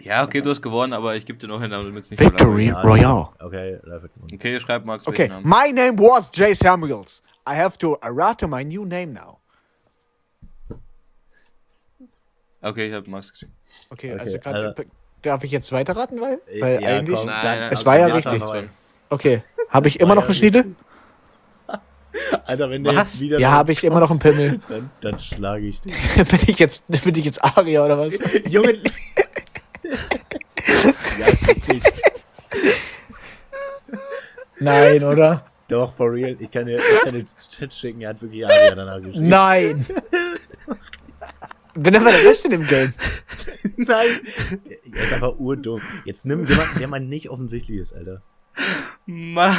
[0.00, 2.20] Ja, okay, du hast gewonnen, aber ich gebe dir noch einen Namen, damit es nicht
[2.20, 3.28] Victory Royale.
[3.40, 4.34] Okay, live gewonnen.
[4.34, 7.22] Okay, schreib Max Okay, my name was Jay Samuels.
[7.48, 9.38] I have to errata my new name now.
[12.60, 13.52] Okay, ich hab Max geschickt.
[13.90, 14.82] Okay, Okay, also grad, also-
[15.22, 17.16] darf ich jetzt weiterraten, weil, weil Ja, eigentlich.
[17.16, 18.42] komm, Nein, nein, Es war ja richtig.
[19.10, 20.74] Okay, habe ich immer noch einen Schniedel?
[22.46, 23.12] Alter, wenn der Was?
[23.12, 24.60] jetzt wieder Ja, habe ich immer noch einen Pimmel.
[24.68, 25.94] dann, dann schlage ich dich.
[26.16, 28.18] bin ich jetzt, bin ich jetzt Aria oder was?
[28.48, 28.74] Junge!
[29.82, 31.80] ja, ist okay.
[34.60, 35.44] Nein, oder?
[35.68, 36.36] Doch, for real.
[36.40, 39.28] Ich kann dir, ich kann dir das Chat schicken, er hat wirklich Aria danach geschrieben.
[39.28, 39.86] Nein.
[41.74, 42.92] Bin aber der Beste in dem Game.
[43.76, 44.20] Nein!
[44.92, 45.80] Er ist einfach urdumm.
[46.04, 48.22] Jetzt nimm jemanden, der mal nicht offensichtlich ist, Alter.
[49.06, 49.56] Mann.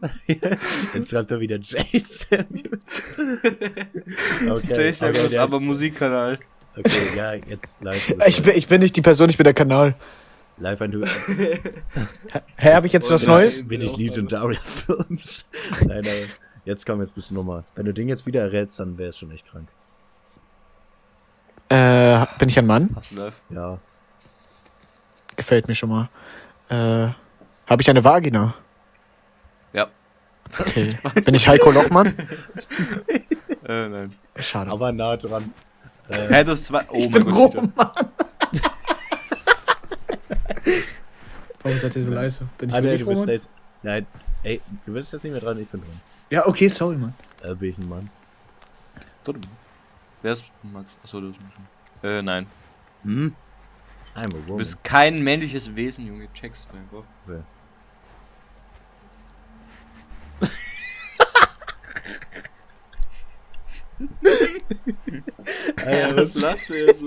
[0.94, 2.94] Jetzt schreibt er wieder Jay Samuels.
[4.48, 6.38] Okay, Jay Samuels, okay, aber Musikkanal.
[6.76, 8.14] okay, ja, jetzt live.
[8.26, 9.94] Ich bin, ich bin nicht die Person, ich bin der Kanal.
[10.58, 11.04] live ein Du.
[12.56, 13.66] Hä, habe ich jetzt was Neues?
[13.66, 15.44] Bin ich Legendaria Films?
[15.86, 16.24] Nein, nein.
[16.64, 17.64] Jetzt komm, jetzt bist du nochmal.
[17.74, 19.68] Wenn du den jetzt wieder errätst, dann wäre es schon echt krank.
[21.68, 22.94] Äh, bin ich ein Mann?
[23.50, 23.78] Ja.
[25.36, 26.08] Gefällt mir schon mal.
[26.68, 27.12] Äh,
[27.66, 28.54] habe ich eine Vagina?
[29.72, 29.88] Ja.
[30.58, 30.98] Okay.
[31.24, 32.14] Bin ich Heiko Lochmann?
[33.68, 34.14] Äh, nein.
[34.36, 34.72] Schade.
[34.72, 35.52] Aber nah dran.
[36.08, 36.82] Hä, das zwei.
[36.90, 37.54] Oh ich mein bin Gott.
[37.54, 37.72] Roman.
[41.62, 42.48] Warum seid ihr so leise?
[42.58, 43.28] Bin ich Ah, nee, wirklich du bist Roman?
[43.34, 43.48] das.
[43.82, 44.06] Nein,
[44.42, 46.00] ey, du bist jetzt nicht mehr dran, ich bin dran.
[46.30, 47.14] Ja, okay, sorry, Mann.
[47.42, 48.10] Äh, bin ich ein Mann?
[49.24, 49.48] Warte mal.
[50.22, 50.90] Wer ist Max?
[51.04, 51.54] Achso, du bist Max.
[52.02, 52.46] Äh, nein.
[53.04, 53.34] Hm?
[54.46, 56.28] Du bist kein männliches Wesen, Junge.
[56.34, 57.04] Checkst du einfach.
[57.26, 57.40] Okay.
[65.86, 67.06] Alter, was lacht du jetzt so?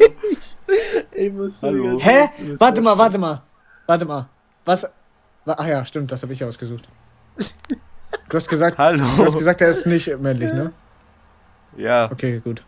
[1.12, 2.00] Ich muss Hallo.
[2.00, 2.28] Hä?
[2.58, 3.42] Warte mal, warte mal.
[3.86, 4.28] Warte mal.
[4.66, 4.84] Was?
[5.46, 6.88] Wa- Ach ja, stimmt, das habe ich ausgesucht.
[8.30, 9.04] Du hast gesagt, Hallo.
[9.18, 10.72] du hast gesagt, er ist nicht männlich, ne?
[11.78, 12.10] ja.
[12.12, 12.64] Okay, gut.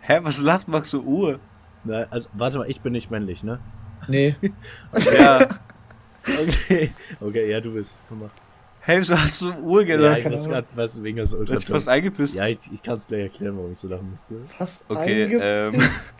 [0.00, 1.40] Hä, was lacht Max so Uhr?
[1.84, 3.58] Na, also, warte mal, ich bin nicht männlich, ne?
[4.08, 4.36] Nee.
[5.18, 5.46] Ja.
[6.28, 6.90] Okay.
[7.20, 7.98] Okay, ja, du bist.
[8.08, 8.30] Komm mal.
[8.86, 10.18] Hey, wieso hast du Uhr Ja, gelacht?
[10.18, 11.56] ich gerade was wegen du Ultra.
[11.56, 12.34] hast dich fast eingepisst.
[12.34, 14.36] Ja, ich, ich kann es gleich erklären, warum ich so lachen musste.
[14.56, 16.14] Fast Okay, eingepisst.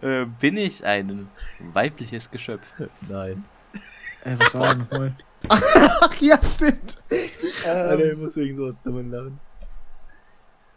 [0.00, 0.02] ähm.
[0.08, 1.26] äh, bin ich ein
[1.72, 2.72] weibliches Geschöpf?
[3.08, 3.44] Nein.
[4.24, 5.12] Äh, was war denn nochmal?
[5.48, 6.94] Ach ja, stimmt.
[7.64, 9.40] Alter, ich Ähm, muss wegen sowas damit lachen.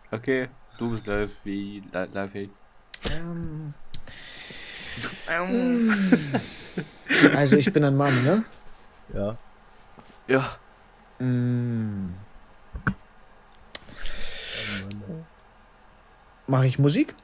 [0.10, 0.48] Okay,
[0.80, 2.50] du bist live wie li- live hey.
[3.12, 3.76] ähm,
[7.36, 8.43] also ich bin ein Mann, ne?
[9.13, 9.38] Ja.
[10.30, 10.58] Ja.
[11.18, 12.13] Mm,
[16.46, 17.15] Mache ich Musik?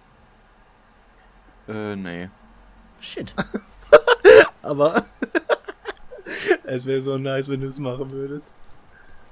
[1.68, 2.30] Äh, nee.
[3.00, 3.32] Shit.
[4.64, 5.06] Aber
[6.64, 8.56] es wäre so nice, wenn du es machen würdest.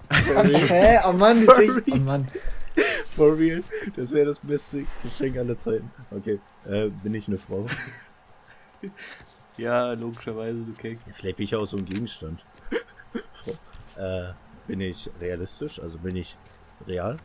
[0.11, 0.99] Hä?
[1.05, 2.27] Oh Mann, ich, oh Mann.
[3.09, 3.63] For real.
[3.95, 5.91] Das wäre das beste Geschenk aller Zeiten.
[6.11, 6.39] Okay.
[6.67, 7.65] Äh, bin ich eine Frau?
[9.57, 10.99] Ja, logischerweise, du Keck.
[11.13, 12.45] Vielleicht bin ich auch so ein Gegenstand.
[13.97, 14.33] Äh,
[14.67, 15.79] bin ich realistisch?
[15.79, 16.35] Also bin ich
[16.87, 17.17] real?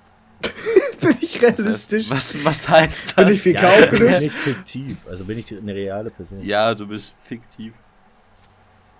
[1.01, 2.11] Bin ich realistisch?
[2.11, 3.15] Was, was heißt das?
[3.15, 4.23] Bin ich 4K Ja, bin aufgelöst?
[4.23, 5.07] ich fiktiv?
[5.09, 6.45] Also bin ich eine reale Person?
[6.45, 7.73] Ja, du bist fiktiv.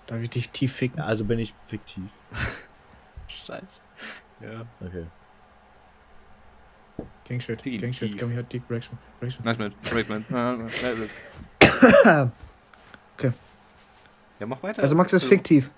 [0.07, 0.99] Darf ich dich tief ficken?
[0.99, 2.03] Ja, also bin ich fiktiv.
[3.27, 3.65] Scheiße.
[4.41, 4.65] Ja.
[4.85, 5.05] Okay.
[7.27, 7.81] Gangshit, Tief.
[7.81, 9.39] Gangshit, komm hier, Dick, Breaks, Breaks.
[9.43, 10.25] Nice man, great man.
[10.31, 12.31] Ah, nice man.
[13.17, 13.31] Okay.
[14.39, 14.81] Ja, mach weiter.
[14.81, 15.69] Also Max ist fiktiv.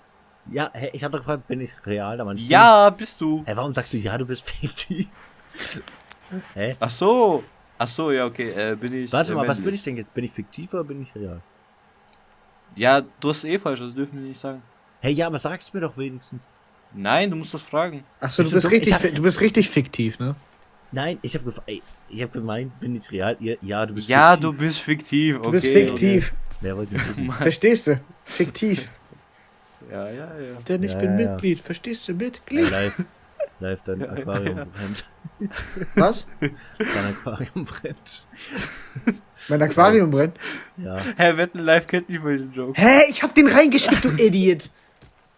[0.50, 2.16] Ja, ich habe doch gefragt, bin ich real?
[2.16, 3.42] Da meinst du- Ja, bist du.
[3.46, 5.06] Hä, warum sagst du, ja, du bist fiktiv?
[6.54, 6.76] Hä?
[6.80, 7.44] Ach so.
[7.78, 8.50] Ach so, ja, okay.
[8.72, 9.12] Äh, bin ich.
[9.12, 10.12] Warte äh, mal, was bin ich denn jetzt?
[10.14, 11.40] Bin ich fiktiv oder bin ich real?
[12.74, 14.62] Ja, du hast eh falsch, das dürfen wir nicht sagen.
[15.00, 16.48] Hey, ja, aber sag's mir doch wenigstens.
[16.94, 18.04] Nein, du musst das fragen.
[18.20, 18.70] Achso, du Bist du bist dumm?
[18.72, 20.34] richtig, Ich hab- du bist richtig fiktiv, ne?
[20.90, 23.36] Nein, ich habe hab gemeint, bin ich real?
[23.40, 24.50] Ja, ja du bist Ja, fiktiv.
[24.50, 25.36] du bist fiktiv.
[25.36, 26.34] Okay, Du bist fiktiv.
[26.60, 27.30] Wer wollte mich wissen?
[27.32, 28.00] Verstehst du?
[28.24, 28.88] Fiktiv.
[29.92, 30.54] Ja, ja, ja.
[30.68, 31.30] Denn ich Ja, bin ja, ja.
[31.32, 31.60] Mitglied.
[31.60, 32.14] Verstehst du?
[32.14, 32.70] Mitglied.
[32.70, 32.94] live,
[33.60, 35.04] live, dein Aquarium brennt.
[35.96, 36.26] Was?
[36.40, 38.26] Dein Aquarium brennt.
[39.48, 40.36] Mein Aquarium brennt.
[40.76, 40.98] Ja.
[41.16, 42.80] Hä, Wetten Live kennt nicht mal diesen Joke.
[42.80, 43.02] Hä?
[43.10, 44.70] Ich hab den reingeschickt, du Idiot.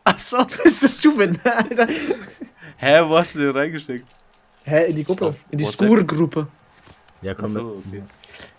[0.04, 0.36] Ach so.
[0.38, 1.86] Was ist das du, wenn, Alter?
[2.76, 4.06] Hä, wo hast du den reingesteckt?
[4.64, 4.84] Hä?
[4.90, 5.26] In die Gruppe.
[5.28, 5.64] Auf In die.
[5.64, 6.48] Skur-Gruppe.
[7.22, 7.62] Ja, komm mit.
[7.62, 8.02] so, okay.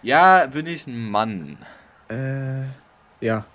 [0.02, 1.58] Ja, bin ich ein Mann.
[2.10, 2.64] Äh.
[3.22, 3.46] Ja.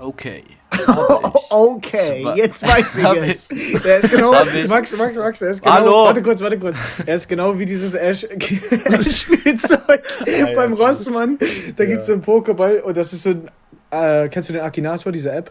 [0.00, 0.44] Okay.
[1.50, 3.48] Okay, jetzt weiß ich es.
[3.82, 4.32] Der ist genau.
[4.68, 5.74] Max, Max, Max, er ist genau.
[5.74, 6.04] Hallo?
[6.04, 6.76] Warte kurz, warte kurz.
[7.06, 8.24] Er ist genau wie dieses Ash-
[8.84, 10.02] Ash-Spielzeug
[10.54, 10.74] beim.
[10.74, 11.38] Rossmann.
[11.74, 11.90] Da Ja.
[11.90, 13.48] gibt's so einen Pokéball und das ist so ein.
[13.90, 15.50] Äh, kennst du den Akinator, diese App?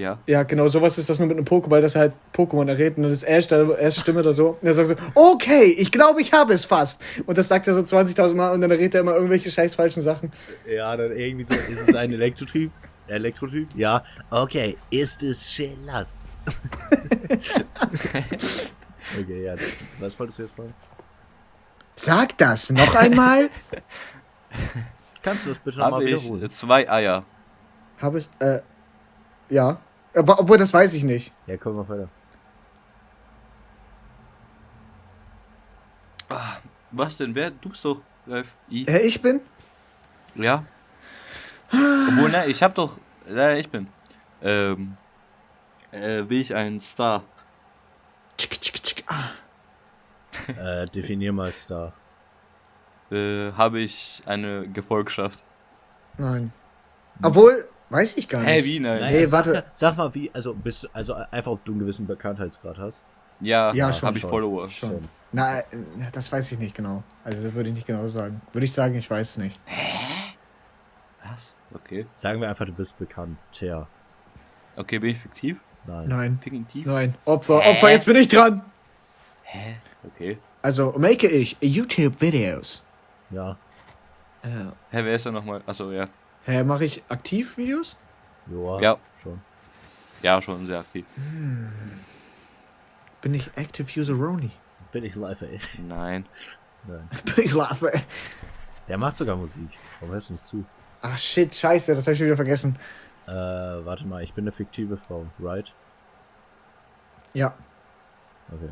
[0.00, 0.18] Ja.
[0.26, 3.02] Ja, genau, sowas ist das nur mit einem Pokéball, dass er halt Pokémon errät und
[3.02, 4.56] dann ist Ash, da, Ash Stimme da so.
[4.60, 7.02] Und er sagt so, okay, ich glaube, ich habe es fast.
[7.26, 10.00] Und das sagt er so 20.000 Mal und dann errät er immer irgendwelche scheiß falschen
[10.00, 10.32] Sachen.
[10.66, 12.70] Ja, dann irgendwie so, ist es ein Elektrotyp?
[13.08, 13.68] Elektrotyp?
[13.76, 14.02] Ja.
[14.30, 16.28] Okay, ist es Schelast?
[19.20, 19.54] okay, ja.
[19.98, 20.72] Was wolltest du jetzt fragen?
[21.96, 23.50] Sag das noch einmal.
[25.22, 26.50] Kannst du das bitte nochmal Habe ich wiederholen?
[26.50, 27.26] zwei Eier.
[28.00, 28.60] habe es, äh,
[29.50, 29.78] ja.
[30.14, 31.32] Aber, obwohl, das weiß ich nicht.
[31.46, 32.08] Ja, komm mal weiter.
[36.92, 37.34] Was denn?
[37.34, 37.50] Wer?
[37.50, 38.54] Du bist doch live.
[38.70, 38.86] I.
[38.88, 39.40] Hä, ich bin?
[40.34, 40.64] Ja.
[41.72, 42.98] Obwohl, ne, ich hab doch.
[43.28, 43.88] Ja, ich bin.
[44.42, 44.96] Ähm.
[45.92, 47.24] Äh, bin ich ein Star?
[48.36, 49.04] Tschick, tschick, tschick.
[49.06, 49.30] Ah.
[50.48, 51.92] Äh, definier mal Star.
[53.10, 55.42] Äh, habe ich eine Gefolgschaft?
[56.16, 56.52] Nein.
[57.22, 58.48] Obwohl, weiß ich gar nicht.
[58.48, 58.80] Hä, wie?
[58.80, 59.02] Nein.
[59.04, 59.52] Hey, warte.
[59.54, 63.02] Sag, sag mal, wie, also bist du- also einfach, ob du einen gewissen Bekanntheitsgrad hast.
[63.40, 64.30] Ja, Ja, schon, habe ich schon.
[64.30, 64.68] Follower.
[64.70, 65.08] Schon.
[65.32, 65.64] Na, äh,
[66.12, 67.02] das weiß ich nicht genau.
[67.24, 68.40] Also, das würde ich nicht genau sagen.
[68.52, 69.60] Würde ich sagen, ich weiß es nicht.
[71.22, 71.38] Was?
[71.74, 72.06] Okay.
[72.16, 73.36] Sagen wir einfach, du bist bekannt.
[73.52, 73.86] Tja,
[74.76, 75.58] Okay, bin ich fiktiv?
[75.86, 76.08] nein.
[76.08, 76.38] Nein.
[76.42, 76.86] Fiktiv?
[76.86, 77.14] Nein.
[77.24, 78.62] Opfer, Opfer, jetzt bin ich dran.
[79.44, 79.76] Hä?
[80.06, 80.38] Okay.
[80.62, 82.84] Also make ich YouTube-Videos.
[83.30, 83.56] Ja.
[84.42, 84.48] Äh,
[84.90, 85.62] Hä, wer ist da nochmal?
[85.66, 86.08] Achso, ja.
[86.50, 87.96] Hä, mache ich Aktiv-Videos?
[88.50, 88.96] Joa, Ja.
[89.22, 89.40] schon.
[90.22, 91.06] Ja, schon sehr aktiv.
[93.22, 94.50] Bin ich Active User Roni?
[94.92, 95.58] Bin ich live, ey.
[95.86, 96.26] Nein.
[96.86, 97.08] Nein.
[97.36, 98.02] Bin ich live, ey.
[98.88, 99.70] Der macht sogar Musik.
[100.00, 100.64] Warum hörst du nicht zu?
[101.02, 102.76] Ach shit, scheiße, das habe ich schon wieder vergessen.
[103.26, 105.72] Äh, warte mal, ich bin eine fiktive Frau, right?
[107.32, 107.54] Ja.
[108.52, 108.70] Okay.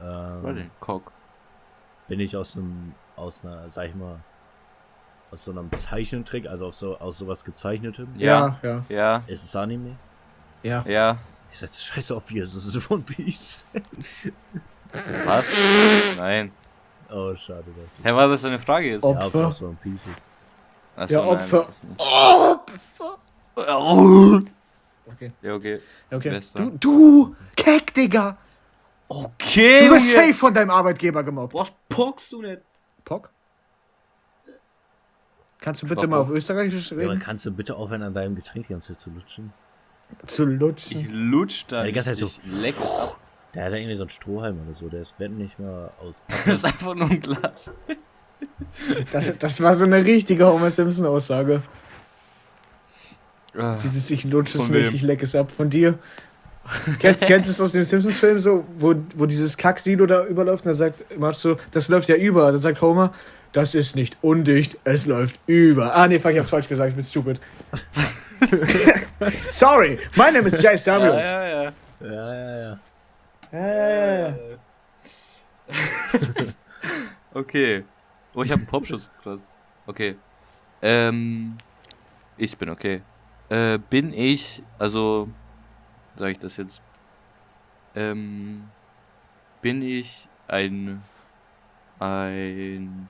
[0.00, 0.70] Ähm?
[0.80, 1.12] Cock.
[2.08, 4.20] bin ich aus einem, aus einer, sag ich mal,
[5.32, 8.08] aus so einem Zeichentrick, also aus so, aus sowas gezeichnetem?
[8.16, 8.58] Ja.
[8.62, 9.96] Ja, Ja, Ist es Anime?
[10.62, 10.84] ja.
[10.86, 11.16] ja.
[11.50, 13.66] Ich sag, scheiße obvious, es ist One Piece.
[15.26, 16.16] Was?
[16.18, 16.52] Nein.
[17.10, 17.64] oh, schade.
[18.02, 19.02] Hä, was ist deine Frage jetzt?
[19.04, 19.46] Ob- Ja, Opfer.
[19.46, 20.22] ob es One Piece ist.
[20.96, 21.68] Achso, Ja, Opfer.
[21.98, 23.18] Opfer.
[23.56, 24.40] Oh.
[25.06, 25.80] Okay, Ja, okay.
[26.10, 26.30] okay.
[26.30, 26.58] Bester.
[26.58, 28.36] Du, du, Keck, Digga.
[29.08, 31.52] Okay, Du wirst safe von deinem Arbeitgeber gemobbt.
[31.54, 32.62] Was pockst du nicht?
[33.04, 33.30] Pock?
[35.62, 37.18] Kannst du bitte Pock, mal auf Österreichisch Ja, reden?
[37.18, 39.52] kannst du bitte aufhören, an deinem Getränk die ganze Zeit zu lutschen?
[40.26, 41.10] Zu Ich lutschen.
[41.30, 41.78] lutsch da.
[41.78, 43.16] Ja, die ganze nicht, Zeit so- Ich leck ab.
[43.54, 46.20] Der hat ja irgendwie so einen Strohhalm oder so, der ist wenn nicht mal aus.
[46.46, 47.70] Das ist einfach nur ein Glas.
[49.12, 51.62] Das, das war so eine richtige Homer Simpson-Aussage.
[53.56, 55.52] Ah, Dieses Ich lutsche es nicht, ich leck es ab.
[55.52, 55.98] Von dir.
[56.98, 60.70] Kennst, kennst du es aus dem Simpsons-Film so, wo, wo dieses Kacksilo da überläuft und
[60.70, 62.50] er sagt, Marge so, das läuft ja über.
[62.50, 63.12] Dann sagt Homer,
[63.52, 65.94] das ist nicht undicht, es läuft über.
[65.94, 67.40] Ah, nee, fuck, ich hab's falsch gesagt, ich bin stupid.
[69.50, 71.26] Sorry, my name is Jay Ja, Samuels.
[71.26, 71.72] ja, ja.
[72.00, 72.78] Ja, ja, ja.
[73.52, 74.34] Ja, ja, ja.
[77.34, 77.84] Okay.
[78.34, 79.40] Oh, ich habe einen Popschutz gerade.
[79.86, 80.16] Okay.
[80.82, 81.56] Ähm.
[82.36, 83.02] Ich bin okay.
[83.48, 85.28] Äh, bin ich, also,
[86.16, 86.80] sag ich das jetzt?
[87.94, 88.64] Ähm,
[89.60, 91.02] bin ich ein,
[91.98, 93.08] ein,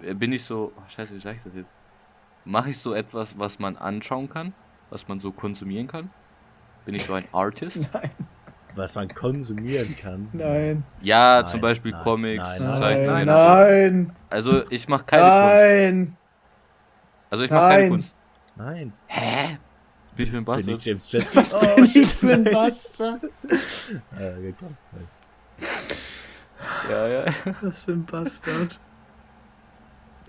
[0.00, 1.72] äh, bin ich so, oh, scheiße, wie sag ich das jetzt?
[2.44, 4.52] Mache ich so etwas, was man anschauen kann?
[4.90, 6.10] Was man so konsumieren kann?
[6.84, 7.88] Bin ich so ein Artist?
[7.92, 8.10] Nein,
[8.76, 10.28] Was man konsumieren kann.
[10.32, 13.26] nein, Ja, Nein, zum Beispiel nein, Comics, nein, Zeichnungen.
[13.26, 15.54] nein, also- nein, Also ich mache keine Kunst.
[15.54, 16.16] nein.
[17.30, 17.90] Also ich mache keine Nein.
[17.90, 18.14] Kunst.
[18.54, 18.92] Nein.
[19.08, 19.58] Hä?
[20.16, 20.84] Bin ich für ein Bin ich Bastard?
[20.84, 21.36] James Jetson?
[21.42, 23.22] Was bin ich für ein Bastard?
[24.18, 24.76] Äh, gekommen.
[26.90, 27.24] Ja, ja.
[27.60, 28.78] Was für ein Bastard.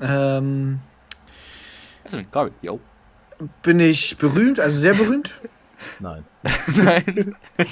[0.01, 0.79] Ähm,
[2.03, 2.51] Also ein Kabel.
[2.61, 2.79] Jo.
[3.61, 5.39] bin ich berühmt, also sehr berühmt?
[5.99, 6.25] Nein.
[6.75, 7.35] Nein.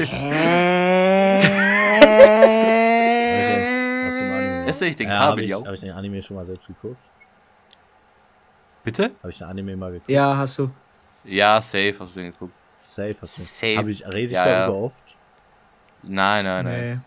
[4.05, 4.67] Hast du ein Anime?
[4.67, 6.97] Esse ich den Ja, habe Kabel, ich, hab ich den Anime schon mal selbst geguckt?
[8.83, 9.11] Bitte?
[9.21, 10.09] Habe ich den Anime mal geguckt?
[10.11, 10.69] Ja, hast du.
[11.25, 12.53] Ja, safe hast du den geguckt.
[12.81, 13.41] Safe hast du.
[13.41, 13.77] Safe.
[13.77, 14.83] Hab ich, rede ich Ja, darüber ja.
[14.85, 15.03] oft?
[16.03, 16.81] Nein, nein, nein.
[16.95, 16.99] Nee.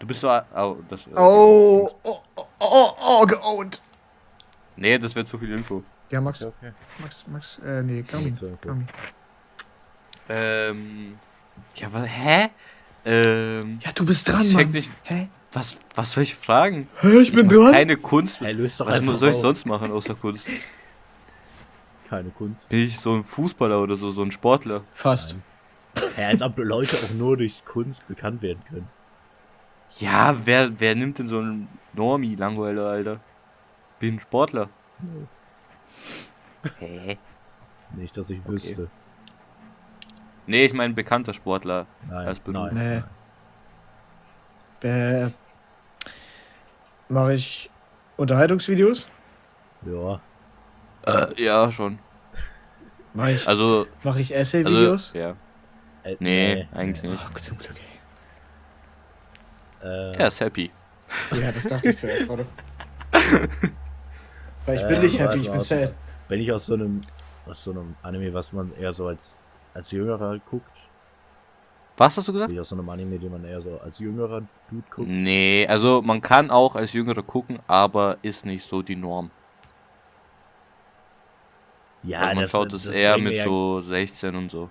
[0.00, 0.28] Du bist so.
[0.28, 3.80] Oh, das, Oh, oh, oh, oh, oh, geowned.
[4.76, 5.82] Nee, das wäre zu viel Info.
[6.10, 6.72] Ja, Max, Okay.
[6.98, 8.34] Max, Max, äh, nee, Gami.
[8.60, 8.86] Gami.
[10.28, 11.18] Ähm.
[11.76, 12.06] Ja, was?
[12.06, 12.48] Hä?
[13.04, 13.78] Ähm.
[13.82, 14.70] Ja, du bist dran, Ich Mann.
[14.70, 14.90] nicht.
[15.04, 15.28] Hä?
[15.52, 16.88] Was, was soll ich fragen?
[17.00, 17.72] Hä, ich bin mach dran?
[17.72, 18.40] Keine Kunst.
[18.40, 19.42] Hey, löst doch Was soll ich auf.
[19.42, 20.44] sonst machen außer Kunst?
[22.08, 22.68] Keine Kunst.
[22.68, 24.82] Bin ich so ein Fußballer oder so, so ein Sportler?
[24.92, 25.36] Fast.
[26.16, 28.88] Ja, als ob Leute auch nur durch Kunst bekannt werden können.
[29.98, 33.20] Ja, wer, wer nimmt denn so einen Normie Langweiler, Alter?
[34.00, 34.68] Bin ein Sportler.
[36.78, 37.18] Hä?
[37.94, 38.90] Nicht, dass ich wüsste.
[40.46, 41.86] Nee, ich meine bekannter Sportler.
[42.08, 42.40] Nein, Als.
[42.46, 42.52] Nee.
[42.52, 43.04] nein.
[44.82, 45.30] Äh,
[47.08, 47.70] mache ich
[48.16, 49.08] Unterhaltungsvideos?
[49.86, 50.20] Ja.
[51.06, 51.98] Äh, ja, schon.
[53.12, 55.12] Mache ich, Also, mach ich also Essay-Videos?
[55.14, 55.36] ja.
[56.02, 57.24] Äh, Nee, eigentlich nicht.
[57.26, 57.76] Ach, zum Glück,
[59.82, 60.70] Äh, Er ist happy.
[61.30, 61.40] ey.
[61.40, 62.46] Ja, das dachte ich zuerst gerade.
[64.66, 65.94] Weil ich bin Äh, nicht happy, warte, ich bin warte, sad.
[66.28, 67.00] Wenn ich aus so einem
[67.46, 69.40] aus so einem Anime, was man eher so als
[69.74, 70.70] als Jüngerer guckt,
[71.96, 72.50] Was hast du gesagt?
[72.50, 74.40] ich aus so einem Anime, den man eher so als jüngerer
[74.70, 75.08] Dude guckt.
[75.08, 79.30] Nee, also man kann auch als Jüngere gucken, aber ist nicht so die Norm.
[82.04, 84.70] Ja, also man das, schaut es eher mit ja- so 16 und so.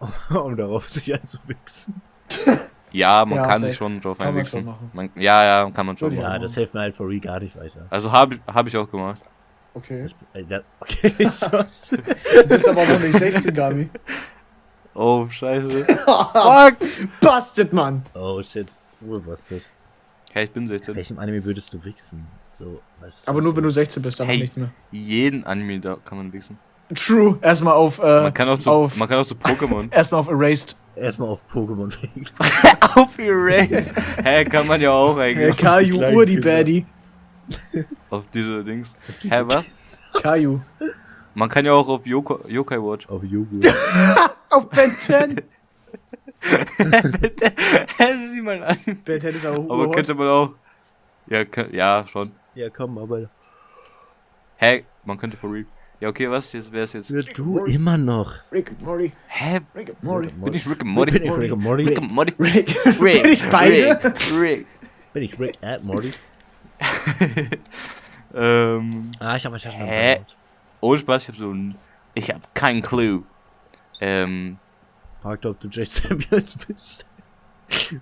[0.34, 2.00] um darauf sich einzuwichsen.
[2.92, 4.62] Ja, man Ja, kann sich schon drauf Kann man einwechseln.
[4.62, 4.90] schon machen.
[4.92, 6.20] Man, ja, ja, kann man schon Ja.
[6.22, 6.32] machen.
[6.34, 7.86] Ja, das hilft mir halt for real gar nicht weiter.
[7.90, 9.20] Also habe hab ich auch gemacht.
[9.74, 10.02] Okay.
[10.04, 11.88] Das, äh, das, okay, ist das?
[11.90, 13.90] Du bist aber noch nicht 16, Gami.
[14.94, 15.86] Oh, scheiße.
[15.86, 16.76] Fuck!
[17.20, 18.06] Busted, Mann!
[18.14, 18.68] Oh shit.
[19.00, 19.62] Urbastard.
[20.32, 20.94] hey, ich bin In 16.
[20.94, 22.28] welchem Anime würdest du wichsen?
[22.58, 24.38] So, weißt du, Aber so- nur wenn du 16 bist, dann Hey.
[24.38, 24.70] nicht mehr.
[24.92, 26.58] Jeden Anime, da kann man wichsen.
[26.94, 27.38] True.
[27.42, 29.88] Erstmal auf, äh, Man kann auch zu, auf, man kann auch zu Pokémon.
[29.94, 32.24] erstmal auf Erased Erstmal auf Pokémon wegen.
[32.94, 33.92] Auf Erase.
[34.22, 35.56] Hä, kann man ja auch eigentlich.
[35.56, 36.38] Caillou, kleinen Ur die.
[36.38, 36.86] Baddie.
[38.10, 38.88] Auf diese Dings.
[39.22, 39.64] Hä, was?
[40.22, 40.60] Caillou.
[41.34, 43.08] Man kann ja auch auf Yoko, Yokai Watch.
[43.08, 43.66] Auf Joghurt.
[44.50, 45.42] Auf Ben 10.
[47.98, 48.76] Hä, sieh mal an.
[49.04, 49.94] Ben 10 ist aber Aber urhot.
[49.96, 50.50] könnte man auch.
[51.26, 52.30] Ja, kann, ja, schon.
[52.54, 53.30] Ja, komm, aber.
[54.56, 55.66] Hä, man könnte for real.
[56.00, 56.72] Ja, okay, was jetzt?
[56.72, 57.10] Wer ist jetzt?
[57.36, 58.34] Du immer noch.
[58.52, 59.12] Rick and Morty.
[59.28, 59.60] Hä?
[59.74, 60.30] Rick and Morty.
[60.32, 61.12] Bin ich Rick and Morty?
[61.12, 61.84] Bin ich Rick and Morty?
[61.84, 62.34] Rick and Morty?
[62.38, 63.00] Rick.
[63.00, 63.22] Rick.
[63.22, 64.00] Bin ich beide?
[64.02, 64.40] Rick.
[64.40, 64.66] Rick.
[65.12, 66.12] Bin ich Rick at Morty?
[68.34, 69.12] ähm.
[69.18, 70.20] Ah, ich hab Chef Hä?
[70.80, 71.76] Ohne Spaß, ich hab so ein.
[72.14, 73.22] Ich hab keinen Clue.
[74.00, 74.58] Ähm.
[75.22, 77.06] Fragt, ob du Jay Samuels bist.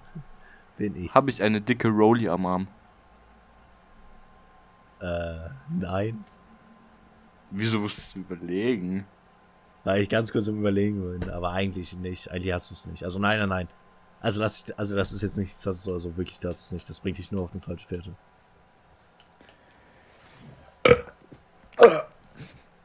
[0.76, 1.14] Bin ich.
[1.14, 2.66] Hab ich eine dicke Rolli am Arm?
[5.02, 6.24] Äh, nein.
[7.50, 9.04] Wieso musst du überlegen?
[9.84, 12.30] War ich ganz kurz im Überlegen bin, aber eigentlich nicht.
[12.30, 13.04] Eigentlich hast du es nicht.
[13.04, 13.68] Also nein, nein, nein.
[14.20, 16.88] Also das, also das ist jetzt nicht, das ist also wirklich das ist nicht.
[16.88, 18.14] Das bringt dich nur auf eine falsche Fährte.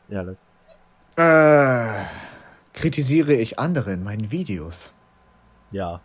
[0.10, 0.39] Ja, Leute.
[1.17, 2.06] Äh,
[2.73, 4.93] kritisiere ich andere in meinen Videos?
[5.71, 6.01] Ja,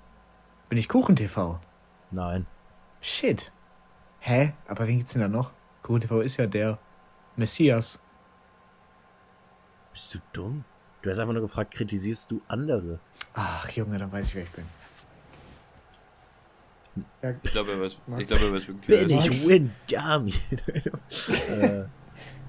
[0.69, 1.59] Bin ich KuchenTV?
[2.11, 2.47] nein.
[3.01, 3.51] Shit.
[4.21, 4.53] Hä?
[4.69, 5.51] Aber wen gibt's denn da noch?
[5.83, 6.79] KuchenTV ist ja der
[7.37, 7.99] Messias.
[9.93, 10.65] Bist du dumm?
[11.03, 12.99] Du hast einfach nur gefragt, kritisierst du andere?
[13.35, 14.65] Ach, Junge, dann weiß ich, wer ich bin.
[17.23, 18.87] Ja, Ich glaube, er weiß, ich glaube, er weiß wirklich.
[18.87, 19.45] Bin wer er ist.
[19.45, 20.35] ich Wingami?
[21.61, 21.85] äh,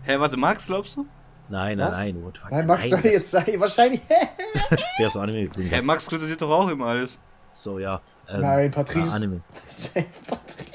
[0.03, 1.05] Hä, warte, Max, glaubst du?
[1.49, 1.97] nein, nein, Was?
[1.97, 2.23] nein.
[2.23, 2.51] What the fuck?
[2.51, 4.01] Nein, Max soll das- jetzt sagen, wahrscheinlich.
[4.97, 5.49] Wer ist so Anime?
[5.57, 7.17] Hä, Max kritisiert doch auch immer alles.
[7.55, 8.01] So, ja.
[8.27, 9.11] Ähm, Nein, Patrice.
[9.11, 9.41] ah, Anime.
[9.67, 10.72] Safe Patrice.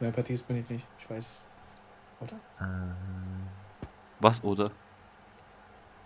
[0.00, 0.84] Nein, Patrice bin ich nicht.
[0.98, 1.44] Ich weiß es.
[2.20, 2.36] Oder?
[2.58, 2.94] Äh,
[4.20, 4.64] Was oder?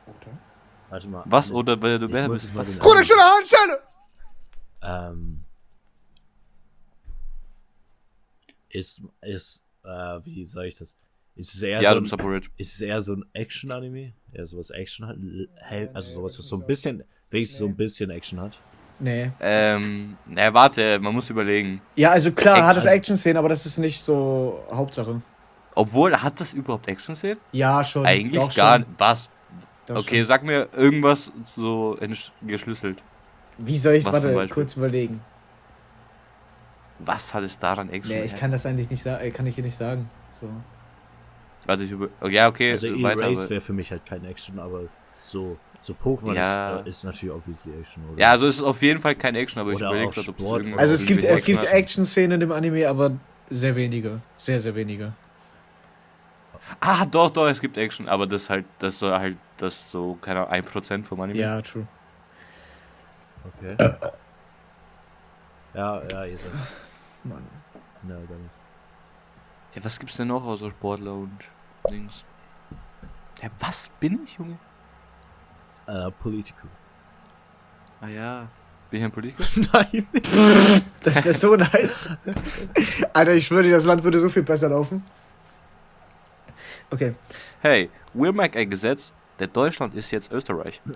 [0.06, 0.38] Oder?
[0.90, 1.22] warte mal.
[1.26, 1.58] Was Anime.
[1.58, 2.50] oder wer du Ich wer muss bist?
[2.50, 3.82] es mal den Chronik schon Handstelle!
[4.82, 5.44] Ähm,
[8.68, 9.88] ist, ist, äh,
[10.24, 10.94] wie sag ich das?
[11.36, 12.48] Ist es eher Ja, so du ein, separate.
[12.56, 14.12] ist es eher so ein Action-Anime?
[14.32, 15.16] Eher sowas Action hat,
[15.94, 18.60] also sowas, was so ein ja- bisschen, wenigstens so ein bisschen Action hat.
[19.00, 19.30] Nee.
[19.40, 21.80] Ähm, na, warte, man muss überlegen.
[21.96, 22.96] Ja, also klar, hat es Action.
[22.98, 25.20] Action-Szenen, aber das ist nicht so Hauptsache.
[25.74, 27.38] Obwohl, hat das überhaupt Action-Szenen?
[27.52, 28.06] Ja, schon.
[28.06, 28.90] Eigentlich Doch, gar nicht.
[28.98, 29.28] Was?
[29.86, 30.26] Doch Okay, schon.
[30.26, 31.98] sag mir irgendwas so
[32.42, 33.02] geschlüsselt.
[33.58, 35.20] Wie soll ich, warte, kurz überlegen.
[37.00, 38.14] Was hat es daran Action?
[38.14, 40.08] Nee, ich kann das eigentlich nicht sagen, kann ich hier nicht sagen.
[40.40, 40.48] So.
[41.66, 42.08] Warte, ich über.
[42.20, 43.26] Oh, ja, okay, Also weiter.
[43.26, 44.82] Aber, wäre für mich halt kein Action, aber
[45.20, 46.78] so, so Pokémon Ja.
[46.78, 48.20] ist, äh, ist natürlich obviously Action, oder?
[48.20, 50.28] ja, also es ist auf jeden Fall kein Action, aber ich Oder überlege auch gerade,
[50.30, 50.58] ob Sport.
[50.60, 51.68] irgendwas Also es gibt, es gibt hat.
[51.72, 53.10] Action-Szenen in dem Anime, aber
[53.50, 54.22] sehr wenige.
[54.38, 55.12] Sehr, sehr wenige.
[56.80, 60.48] Ah, doch, doch, es gibt Action, aber das halt, das soll halt, das so, keine
[60.48, 61.38] Ahnung, 1% vom Anime.
[61.38, 61.86] Ja, true.
[63.60, 63.76] Okay.
[65.74, 66.50] Ja, ja, ihr seid.
[67.24, 67.42] Mann.
[68.08, 69.76] Ja, dann ist.
[69.76, 71.38] Ja, was gibt's denn noch außer Sportler und
[71.90, 72.24] Dings?
[73.42, 74.56] Ja, was bin ich, Junge?
[75.86, 76.68] Äh, Political.
[78.00, 78.48] Ah ja.
[78.90, 79.44] Bin ich ein Politiker?
[79.72, 80.06] Nein.
[81.02, 82.10] Das wäre so nice.
[83.12, 85.02] Alter, ich schwöre dir, das Land würde so viel besser laufen.
[86.90, 87.14] Okay.
[87.60, 90.80] Hey, wir machen ein Gesetz, der Deutschland ist jetzt Österreich.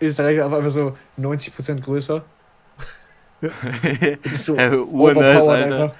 [0.00, 2.24] Österreich war auf einmal so 90% größer.
[4.22, 5.82] Ist so urnice, overpowered Alter.
[5.82, 5.96] einfach.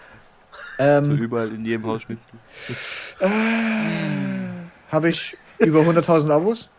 [0.79, 2.39] So Ähm, überall in jedem Haus Schnitzel.
[4.95, 6.71] Habe ich über 100.000 Abos?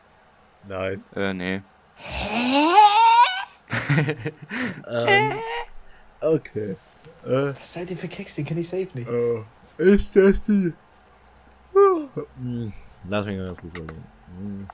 [0.67, 1.03] Nein.
[1.15, 1.61] Äh, nee.
[4.87, 5.33] Ähm,
[6.21, 6.75] okay.
[7.25, 8.35] Äh, Was seid ihr für Keks?
[8.35, 9.07] Den kenne ich safe nicht.
[9.07, 9.43] äh,
[9.77, 10.73] ist das die?
[12.37, 12.71] Hm,
[13.09, 14.03] Lass mich mal ganz kurz überlegen.
[14.39, 14.67] Hm,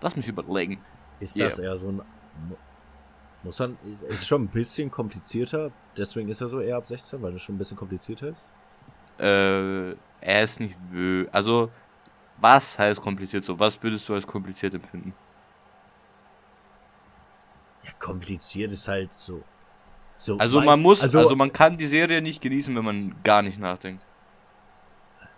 [0.00, 0.78] Lass mich überlegen.
[1.20, 1.48] Ist Yeah.
[1.48, 1.96] das eher so ein.
[1.96, 2.56] mu-
[3.44, 3.76] Muss man.
[4.08, 7.54] Ist schon ein bisschen komplizierter, deswegen ist er so eher ab 16, weil das schon
[7.54, 8.44] ein bisschen komplizierter ist.
[9.20, 9.90] Äh,
[10.20, 11.26] er ist nicht wö.
[11.32, 11.70] Also,
[12.40, 13.58] was heißt kompliziert so?
[13.58, 15.12] Was würdest du als kompliziert empfinden?
[17.84, 19.42] Ja, kompliziert ist halt so.
[20.16, 23.42] so Also man muss, also, also, man kann die Serie nicht genießen, wenn man gar
[23.42, 24.02] nicht nachdenkt.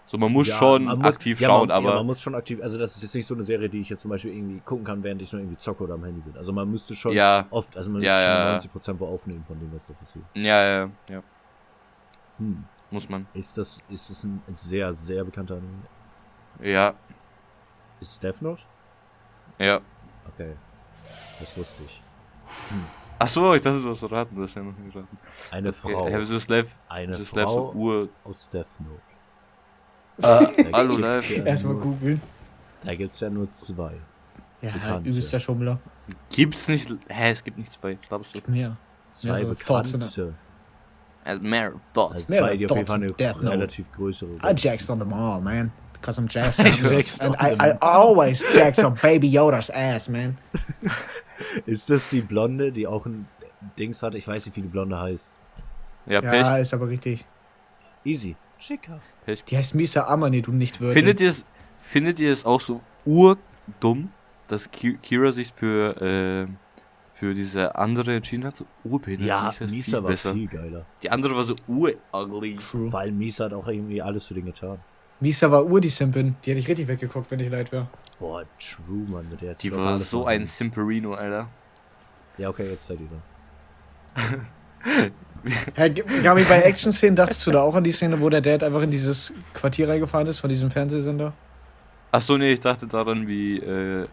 [0.07, 2.21] So, man muss ja, schon man muss- aktiv ja, schauen, man, aber Ja, man muss
[2.21, 4.33] schon aktiv, also das ist jetzt nicht so eine Serie, die ich jetzt zum Beispiel
[4.33, 6.37] irgendwie gucken kann, während ich nur irgendwie zocke oder am Handy bin.
[6.37, 7.47] Also man müsste schon Ja.
[7.51, 10.25] oft, also man Ja, müsste schon 90% wo aufnehmen von dem, was da passiert.
[10.35, 11.23] ja, ja, ja,
[12.39, 12.65] Hm.
[12.91, 13.27] muss man.
[13.35, 15.83] Ist das, ist das ein sehr, sehr bekannter Anime?
[16.63, 16.95] Ja,
[18.01, 18.63] Ist es Death Note?
[19.59, 19.81] ja.
[20.35, 20.55] Okay.
[21.39, 22.03] Das wusste ich.
[23.19, 25.19] Ach so, ich dachte, du hast raten, du hast ja noch nicht geraten.
[25.51, 26.07] Eine Okay, Frau.
[26.07, 26.71] Have you slept?
[26.89, 28.09] Eine slept so Frau Ur.
[28.25, 29.01] aus Death Note.
[30.19, 31.37] Da hallo, live.
[31.37, 32.21] ja Erstmal nur- googeln.
[32.85, 33.95] Da gibt's ja nur zwei.
[34.63, 35.79] Ja, bekannt, übelster Schummler.
[36.31, 36.91] Gibt's nicht.
[37.09, 37.95] Hä, es gibt nicht zwei.
[38.09, 38.41] Glaubst du?
[38.47, 38.77] Mehr.
[39.13, 40.35] Zwei mehrere bekannte.
[41.25, 42.15] Also mehr Thoughts.
[42.15, 44.31] Also Mehrere zwei, die auf jeden Fall in eine relativ größere.
[44.45, 45.73] I jacked on them all, man.
[46.01, 46.59] Because I'm jacked
[47.21, 47.57] And I.
[47.59, 50.39] I always jacked on Baby Yoda's ass, man.
[51.67, 53.27] Ist das die Blonde, die auch ein
[53.79, 54.15] Dings hat?
[54.15, 55.31] Ich weiß nicht, wie die Blonde heißt.
[56.07, 56.41] Ja, Pech.
[56.41, 57.25] Ja, ist aber richtig.
[58.05, 58.37] Easy.
[58.59, 59.01] Schicker.
[59.25, 59.45] Pech.
[59.45, 60.95] Die heißt Misa Amani, du nicht würdig.
[60.95, 61.45] Findet ihr es
[61.79, 64.11] findet ihr es auch so urdumm,
[64.49, 66.47] dass Ki Kira sich für äh,
[67.13, 68.57] für diese andere entschieden hat?
[68.57, 69.29] So urbehindert.
[69.29, 70.33] Ja, Misa viel war besser.
[70.33, 70.87] viel geiler.
[71.03, 72.57] Die andere war so ur-ugly.
[72.57, 72.93] True.
[72.93, 74.79] Weil Misa hat auch irgendwie alles für den getan.
[75.21, 76.37] Misa war ur die Simpin.
[76.45, 77.87] Die hätte ich richtig weggeguckt, wenn ich leid wäre.
[78.19, 79.29] Boah, true, Mann.
[79.31, 80.45] Mit der Die war so machen ein.
[80.47, 81.49] Simperino, Alter.
[82.39, 83.09] Ja, okay, jetzt seid ihr
[84.17, 84.23] da.
[85.75, 88.83] Herr Gabi, bei Action-Szenen dachtest du da auch an die Szene, wo der Dad einfach
[88.83, 91.33] in dieses Quartier reingefahren ist, von diesem Fernsehsender?
[92.13, 94.05] Ach so, nee, ich dachte daran, wie äh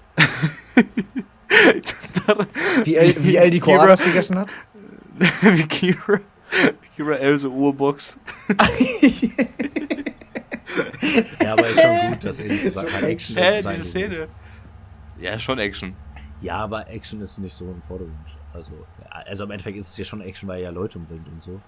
[2.27, 2.47] daran,
[2.83, 4.49] Wie El, wie El die Kira- Koalas gegessen hat?
[5.41, 6.19] wie Kira
[6.95, 8.17] Kira L so Urbox.
[11.43, 13.89] Ja, aber ist schon gut, dass er nicht gesagt hat, Action Hä, ist sein diese.
[13.89, 14.27] Szene.
[15.19, 15.95] Ja, ist schon Action.
[16.41, 18.17] Ja, aber Action ist nicht so im Vordergrund.
[18.53, 18.71] Also,
[19.03, 21.43] ja, also im Endeffekt ist es ja schon Action, weil er ja Leute umbringt und
[21.43, 21.59] so.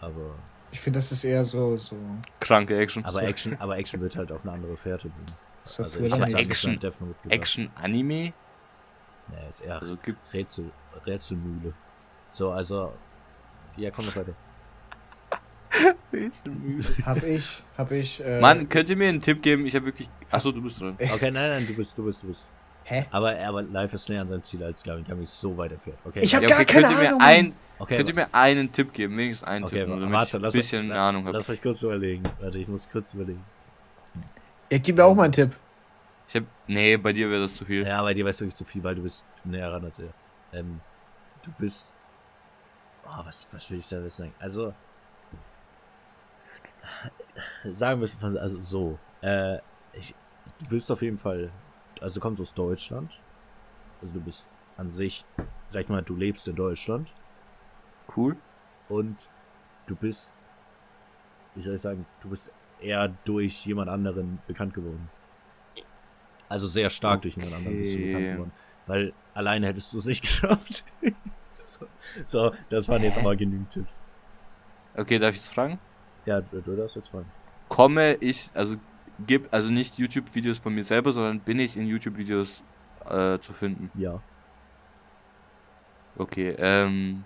[0.00, 0.34] Aber,
[0.70, 1.96] Ich finde, das ist eher so, so,
[2.40, 3.04] Kranke Action.
[3.04, 5.26] aber Action, aber Action wird halt auf eine andere Fährte bringen.
[5.64, 6.80] so Also Aber Action-.
[7.28, 8.32] Action Anime?
[9.28, 10.70] Nee, ist eher Also gibt Rätsel,
[11.06, 11.72] Rätselmühle.
[12.30, 12.92] So, also,
[13.76, 14.34] ja, komm noch weiter.
[17.06, 18.24] Hab ich, hab ich.
[18.24, 19.64] Äh, Mann, könnt ihr mir einen Tipp geben?
[19.66, 20.08] Ich habe wirklich.
[20.30, 20.96] Achso, du bist dran.
[20.98, 22.46] Okay, nein, nein, du bist, du bist, du bist.
[22.84, 23.06] Hä?
[23.10, 25.04] Aber, aber Life ist näher an seinem Ziel als Gavin.
[25.04, 25.98] Gavin ist so weit entfernt.
[26.04, 27.20] Okay, Ich hab Ja, gar okay, keine könnt ihr mir Ahnung.
[27.22, 29.16] ein, okay, Könnt ihr mir einen Tipp geben?
[29.16, 31.38] Wenigstens einen okay, Tipp, nur damit warte, ich lass ein bisschen eine Ahnung habe.
[31.38, 32.24] Lass euch kurz überlegen.
[32.40, 33.44] Warte, ich muss kurz überlegen.
[34.70, 35.56] Ja, gib mir auch mal einen Tipp.
[36.28, 37.86] Ich hab, nee, bei dir wäre das zu viel.
[37.86, 40.12] Ja, bei dir weißt du wirklich zu viel, weil du bist näher ran als er.
[40.52, 40.80] Ähm,
[41.44, 41.94] du bist.
[43.06, 44.34] Oh, was, was will ich da jetzt sagen?
[44.38, 44.74] Also.
[47.70, 48.98] Sagen wir es mal, also so.
[49.22, 49.58] Äh,
[49.92, 50.14] ich,
[50.62, 51.50] du bist auf jeden Fall.
[52.00, 53.10] Also du kommst aus Deutschland.
[54.00, 55.24] Also du bist an sich,
[55.70, 57.08] sag ich mal, du lebst in Deutschland.
[58.16, 58.36] Cool.
[58.88, 59.16] Und
[59.86, 60.34] du bist.
[61.54, 62.06] Wie soll ich sagen?
[62.22, 65.08] Du bist eher durch jemand anderen bekannt geworden.
[66.48, 68.32] Also sehr stark durch jemand anderen bist du bekannt Okay.
[68.32, 68.52] geworden.
[68.86, 70.84] Weil alleine hättest du es nicht geschafft.
[71.54, 71.86] so,
[72.26, 74.00] so, das waren jetzt aber genügend Tipps.
[74.96, 75.78] Okay, darf ich jetzt fragen?
[76.26, 77.26] Ja, du, du darfst jetzt fragen.
[77.68, 78.76] Komme ich, also
[79.26, 82.62] gib, also nicht YouTube-Videos von mir selber, sondern bin ich in YouTube-Videos
[83.08, 83.90] äh, zu finden?
[83.94, 84.20] Ja.
[86.16, 87.24] Okay, ähm.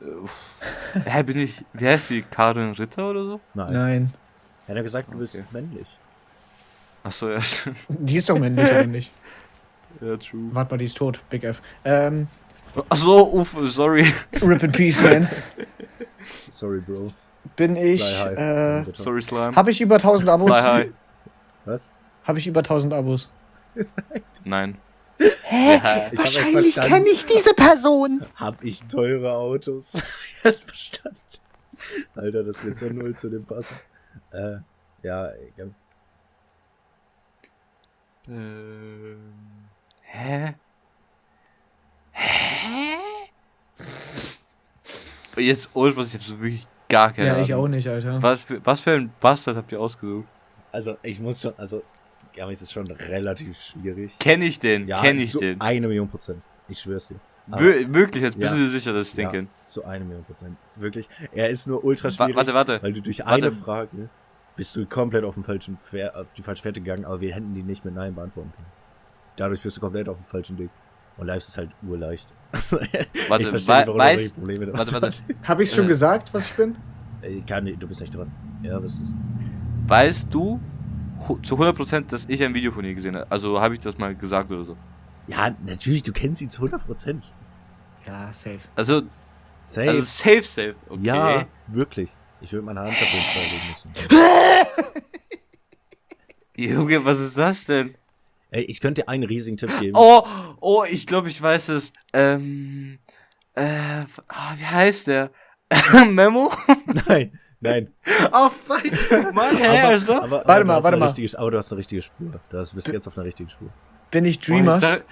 [0.00, 0.04] äh.
[1.08, 2.22] Hä, bin ich, wie heißt die?
[2.22, 3.40] Karin Ritter oder so?
[3.54, 3.72] Nein.
[3.72, 4.12] Nein.
[4.66, 5.44] Er hat gesagt, du bist Okay.
[5.52, 5.86] männlich.
[7.04, 7.76] Achso, ja, stimmt.
[7.88, 9.10] Die ist doch männlich, oder nicht?
[10.00, 10.50] Ja, true.
[10.52, 11.22] Warte mal, die ist tot.
[11.30, 11.62] Big F.
[11.82, 12.28] Ähm,
[12.90, 14.12] Achso, uff, sorry.
[14.42, 15.26] Rip in Peace, man.
[16.56, 17.12] Sorry, Bro.
[17.54, 18.84] Bin ich, äh.
[18.94, 19.54] Sorry, Slime.
[19.54, 20.48] hab ich über 1000 Abos?
[20.50, 20.88] Fly high.
[21.66, 21.92] Was?
[22.24, 23.30] Hab ich über 1000 Abos?
[24.44, 24.78] Nein.
[25.18, 25.74] Hä?
[25.76, 27.06] Ja, Ich hab erst verstanden.
[27.12, 28.24] ich diese Person.
[28.36, 29.94] Hab ich teure Autos?
[30.42, 31.18] Erst verstanden.
[32.14, 33.76] Alter, das wird so null zu dem passen.
[34.32, 34.56] Äh,
[35.02, 35.70] ja, egal.
[38.28, 39.18] Ähm.
[40.02, 40.54] Hä?
[45.36, 47.44] Jetzt ohne was, ich hab so wirklich gar keine Ja, Ahnung.
[47.44, 48.22] ich auch nicht, Alter.
[48.22, 50.26] Was für, was für ein Bastard habt ihr ausgesucht?
[50.72, 51.82] Also, ich muss schon, also,
[52.34, 54.12] ja, es ist schon relativ schwierig.
[54.18, 54.86] Kenn ich den?
[54.88, 55.60] Ja, Kenn ich zu den?
[55.60, 56.42] Eine Million Prozent.
[56.68, 57.16] Ich schwör's dir.
[57.50, 58.58] Aber- Wir, wirklich, jetzt bist Ja.
[58.58, 59.48] du dir sicher, dass ich den ja, kenn?
[59.66, 60.56] Zu eine Million Prozent.
[60.74, 61.08] Wirklich.
[61.32, 62.36] Er ist nur ultra Wa- schwierig.
[62.36, 62.82] warte, warte.
[62.82, 63.46] Weil du durch Warte.
[63.46, 64.08] eine Frage
[64.56, 65.78] bist du komplett auf, den falschen
[66.14, 68.66] auf die falsche Fährte gegangen, aber wir hätten die nicht mit Nein beantworten können.
[69.36, 70.70] Dadurch bist du komplett auf dem falschen Weg.
[71.18, 72.28] Und live ist halt urleicht.
[73.28, 75.06] Warte, ich verstehe nicht, warum weiß- du Probleme damit Warte, warte.
[75.08, 75.22] hast.
[75.48, 75.88] Hab ich's schon Äh.
[75.88, 76.76] gesagt, was ich bin?
[77.22, 78.30] Ey, Kann, du bist nicht dran.
[78.62, 79.12] Ja, was ist?
[79.86, 80.60] Weißt du
[81.42, 83.26] zu 100%, dass ich ein Video von ihr gesehen habe?
[83.30, 84.76] Also habe ich das mal gesagt oder so?
[85.26, 87.24] Ja, natürlich, du kennst ihn zu 100 Prozent.
[88.06, 88.58] Ja, safe.
[88.76, 89.02] Also,
[89.64, 89.90] Safe.
[89.90, 90.74] also safe, safe.
[90.88, 91.00] Okay.
[91.02, 92.10] Ja, wirklich.
[92.40, 93.90] Ich würde meine Hand dafür freilegen müssen.
[96.56, 97.94] Junge, was ist das denn?
[98.50, 99.92] Ey, ich könnte dir einen riesigen Tipp geben.
[99.96, 100.22] Oh,
[100.60, 101.92] oh, ich glaube, ich weiß es.
[102.12, 102.98] Ähm,
[103.54, 103.64] äh,
[104.28, 105.30] ah, wie heißt der?
[106.10, 106.50] Memo?
[107.08, 107.92] Nein, nein.
[108.32, 108.82] Oh, fuck.
[109.34, 110.14] Mann, hä, aber, also?
[110.14, 111.06] aber, Warte mal, hast warte eine mal.
[111.06, 112.40] Richtige, aber du hast eine richtige Spur.
[112.50, 113.68] Du hast- bist jetzt auf einer richtigen Spur.
[114.10, 115.02] Bin ich Oh, ich Dreamers?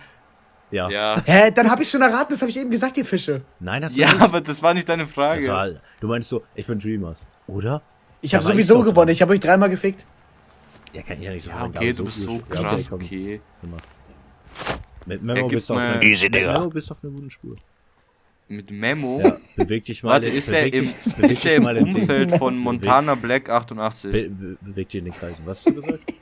[0.70, 0.88] Ja.
[0.88, 1.22] ja.
[1.24, 3.42] Hä, dann hab ich schon erraten, das habe ich eben gesagt, ihr Fische.
[3.60, 4.20] Nein, hast du Ja, nicht.
[4.22, 5.46] aber das war nicht deine Frage.
[5.48, 5.68] war,
[6.00, 7.26] du meinst so, ich bin Dreamers.
[7.46, 7.82] Oder?
[8.20, 9.08] Ich habe sowieso gewonnen, dran.
[9.08, 10.06] ich habe euch dreimal gefickt.
[10.94, 13.40] Ja, kann ich ja nicht so Ja, sagen, okay, du bist so krass, okay.
[15.06, 16.52] Mit Memo bist du auf mal- einer, Easy, mit Digga.
[16.52, 17.56] Memo bist du auf einer guten Spur.
[18.48, 19.20] Mit Memo?
[19.24, 20.10] Ja, beweg dich mal.
[20.10, 23.14] Warte, ist der im, dich- ist der im mal in den- Umfeld von Beweg- Montana
[23.16, 24.12] Black 88?
[24.12, 25.46] Be be beweg dich in den Kreisen.
[25.46, 26.12] Was hast du gesagt?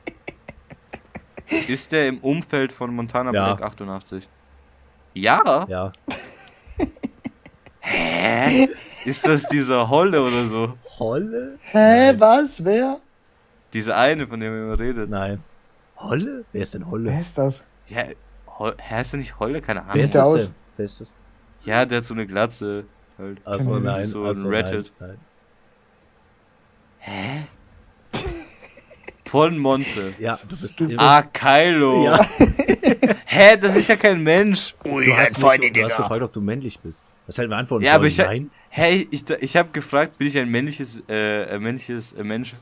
[1.69, 3.55] Ist der im Umfeld von Montana Ja.
[3.55, 4.27] Black 88?
[5.15, 5.67] Ja?
[5.69, 5.93] Ja.
[7.81, 8.69] Hä?
[9.05, 10.79] Ist das dieser Holle oder so?
[10.99, 11.59] Holle?
[11.63, 12.65] Hä, was?
[12.65, 13.01] Wer?
[13.73, 15.09] Diese eine, von der man immer redet.
[15.11, 15.43] Nein.
[15.97, 16.45] Holle?
[16.53, 17.11] Wer ist denn Holle?
[17.11, 17.63] Wer ist das?
[17.87, 18.05] Ja,
[18.59, 19.61] Hol heißt der nicht Holle?
[19.63, 20.05] Keine Wer Ahnung.
[20.05, 20.55] ist der das denn?
[20.77, 21.15] Wer ist das?
[21.65, 22.85] Ja, der hat so eine Glatze.
[23.19, 23.47] Halt.
[23.47, 24.07] Achso, nein.
[24.07, 24.93] so ein achso, Reddit.
[24.99, 25.19] Nein,
[26.99, 27.43] Hä?
[29.29, 30.01] Von Monte.
[30.01, 30.15] nein.
[30.19, 30.73] Ja, du bist.
[30.73, 30.99] Stupid.
[30.99, 32.05] Ah, Kylo.
[32.05, 32.21] Ja.
[33.25, 34.75] Hä, das ist ja kein Mensch.
[34.85, 37.03] Du hast, nicht, du hast gefragt, ob du männlich bist.
[37.27, 38.51] Das hätten wir antworten Ja, aber ich, Nein.
[38.69, 42.55] hey, ich, ich habe gefragt, bin ich ein männliches, äh, männliches äh, Mensch?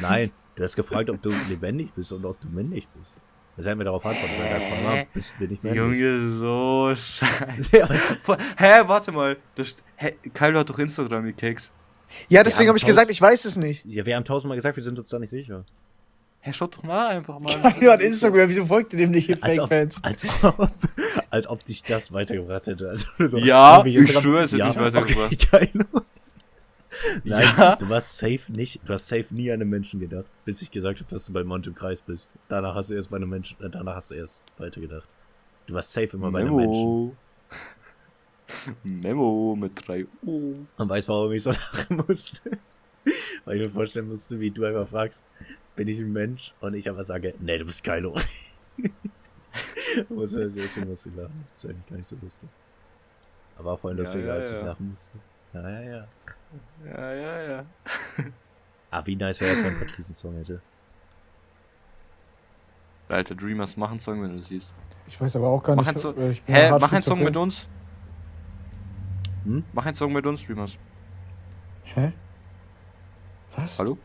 [0.00, 0.32] Nein.
[0.58, 3.12] Du hast gefragt, ob du lebendig bist und ob du männlich bist.
[3.56, 5.78] Das hätten wir darauf antworten mal, bist, bin ich männlich.
[6.00, 7.76] Junge, so scheiße.
[7.76, 7.88] Ja,
[8.26, 9.36] was- Hä, warte mal.
[9.54, 11.70] Das, hä, Kylo hat doch Instagram gekeks.
[12.28, 13.84] Ja, deswegen habe ich gesagt, ich weiß es nicht.
[13.84, 15.64] ja, wir haben tausendmal gesagt, wir sind uns da nicht sicher.
[16.40, 17.52] Hä, schaut doch nach einfach mal.
[17.80, 20.02] Ja, hat Instagram, wieso folgt ihr dem nicht, ihr Als ob, Fake-Fans?
[20.04, 20.70] als, ob,
[21.30, 22.88] als ob dich das weitergebracht hätte.
[22.90, 25.32] Also, so, Ja, wie ich schwöre, es hat mich weitergebracht.
[25.32, 25.86] Okay, keine.
[27.24, 27.76] Nein, Ja.
[27.76, 31.00] du warst safe nicht, du hast safe nie an einen Menschen gedacht, bis ich gesagt
[31.00, 32.30] habe, dass du bei Mont im Kreis bist.
[32.48, 35.06] Danach hast du erst bei einem Menschen, äh, danach hast du erst weitergedacht.
[35.66, 37.16] Du warst safe immer bei einem Menschen.
[38.82, 39.56] Memo.
[39.58, 40.54] Mit 3 U.
[40.76, 42.58] Und weißt warum ich so lachen musste?
[43.44, 45.22] Weil ich mir vorstellen musste, wie du einfach fragst,
[45.76, 46.52] bin ich ein Mensch?
[46.60, 48.16] Und ich aber sage, nee, du bist Kylo.
[50.08, 51.46] muss er jetzt muss ich lachen.
[51.54, 52.48] Das ist eigentlich gar nicht so lustig.
[53.58, 54.58] Aber war Ja, lustiger, ja, als ja.
[54.58, 55.18] ich lachen musste.
[55.54, 56.06] Ja, ja, ja.
[56.84, 57.64] Ja, ja, ja.
[58.90, 60.62] Ah, wie nice wäre es, wenn Patrice einen Song hätte.
[63.10, 64.66] Alter, Dreamers, mach einen Song, wenn du das siehst.
[65.06, 65.98] Ich weiß aber auch gar Mach nicht.
[66.00, 67.66] Song, äh, ich bin hä, mach einen Song mit uns.
[69.44, 69.62] Hm?
[69.74, 70.76] Mach einen Song mit uns, Dreamers.
[71.84, 72.12] Hä?
[73.56, 73.78] Was?
[73.78, 73.98] Hallo?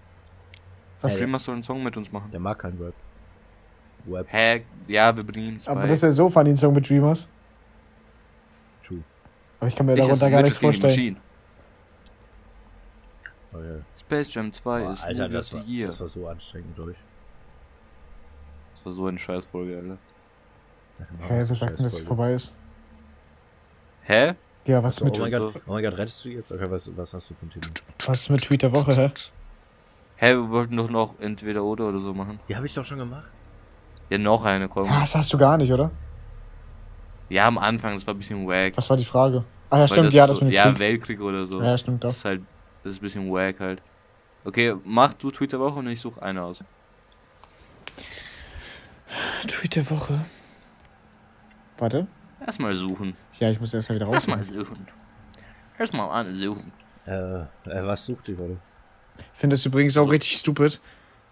[1.02, 1.18] Was?
[1.18, 2.30] Dreamers soll einen Song mit uns machen.
[2.32, 2.94] Der mag keinen Rap.
[4.06, 5.88] Web, Hä, ja, wir bringen ihn Aber bei.
[5.88, 7.30] das wäre so funny, ein Song mit Dreamers.
[8.86, 9.02] true.
[9.62, 11.18] Aber ich kann mir Ich darunter gar nichts vorstellen.
[13.62, 13.76] Ja.
[14.00, 15.88] Space Jam 2 Boah, ist Alter, das war, Year.
[15.88, 16.98] das war so anstrengend durch.
[18.76, 19.98] Das war so eine Scheißfolge, Alter.
[21.28, 22.54] Hä, wer sagt denn, dass es vorbei ist?
[24.04, 24.34] Hä?
[24.66, 25.32] Ja, was So, mit, oh mein.
[25.32, 26.52] Gott, oh mein Gott, rettest du jetzt?
[26.52, 27.66] Okay, was, was hast du für ein Thema?
[28.06, 29.12] was ist mit Tweet der Woche, hä?
[30.16, 32.40] Hä, wir wollten doch noch entweder oder oder so machen.
[32.48, 33.26] Ja, habe ich doch schon gemacht.
[34.10, 34.90] Ja, noch eine, komm.
[34.90, 35.92] Ah, das hast du gar nicht, oder?
[37.30, 38.74] Ja, am Anfang, das war ein bisschen wack.
[38.78, 39.44] Was war die Frage?
[39.70, 40.80] Ah ja, Weil stimmt, ja, das so, mit dem Ja, Krieg.
[40.80, 41.62] Weltkrieg oder so.
[41.62, 42.18] Ja, stimmt Das doch.
[42.20, 42.42] ist halt,
[42.84, 43.82] das ist ein bisschen wack halt.
[44.46, 46.60] Okay, mach du Tweet der Woche und ich suche eine aus.
[49.48, 50.26] Tweet der Woche.
[51.78, 52.08] Warte.
[52.46, 53.16] Erstmal suchen.
[53.40, 54.16] Ja, ich muss erstmal wieder raus.
[54.16, 54.88] Erstmal suchen.
[55.78, 56.72] Erstmal eine suchen.
[57.06, 58.58] Äh, äh was sucht ihr gerade?
[59.34, 60.80] Ich finde das übrigens auch richtig stupid,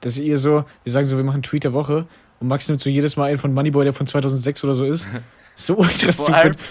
[0.02, 2.08] dass ihr so, wir sagen so, wir machen Tweet der Woche
[2.40, 5.08] und Max nimmt so jedes Mal einen von Moneyboy, der von 2006 oder so ist.
[5.54, 6.68] So ultra Vor allem, stupid.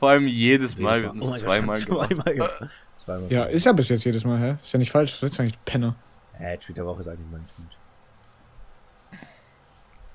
[0.00, 2.68] vor allem jedes Mal, wir Oh zweimal zweimal gemacht.
[2.96, 3.30] Zweimal.
[3.30, 4.56] Ja, ist ja bis jetzt jedes Mal, hä?
[4.60, 5.94] Ist ja nicht falsch, das ist eigentlich Penner.
[6.38, 7.76] Äh, Tweet der Woche ist eigentlich mein Tweet.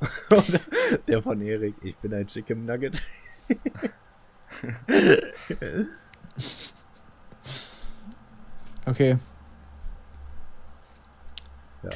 [1.07, 3.01] der von Erik, ich bin ein Chicken Nugget.
[8.85, 9.17] Okay,
[11.83, 11.89] Ja,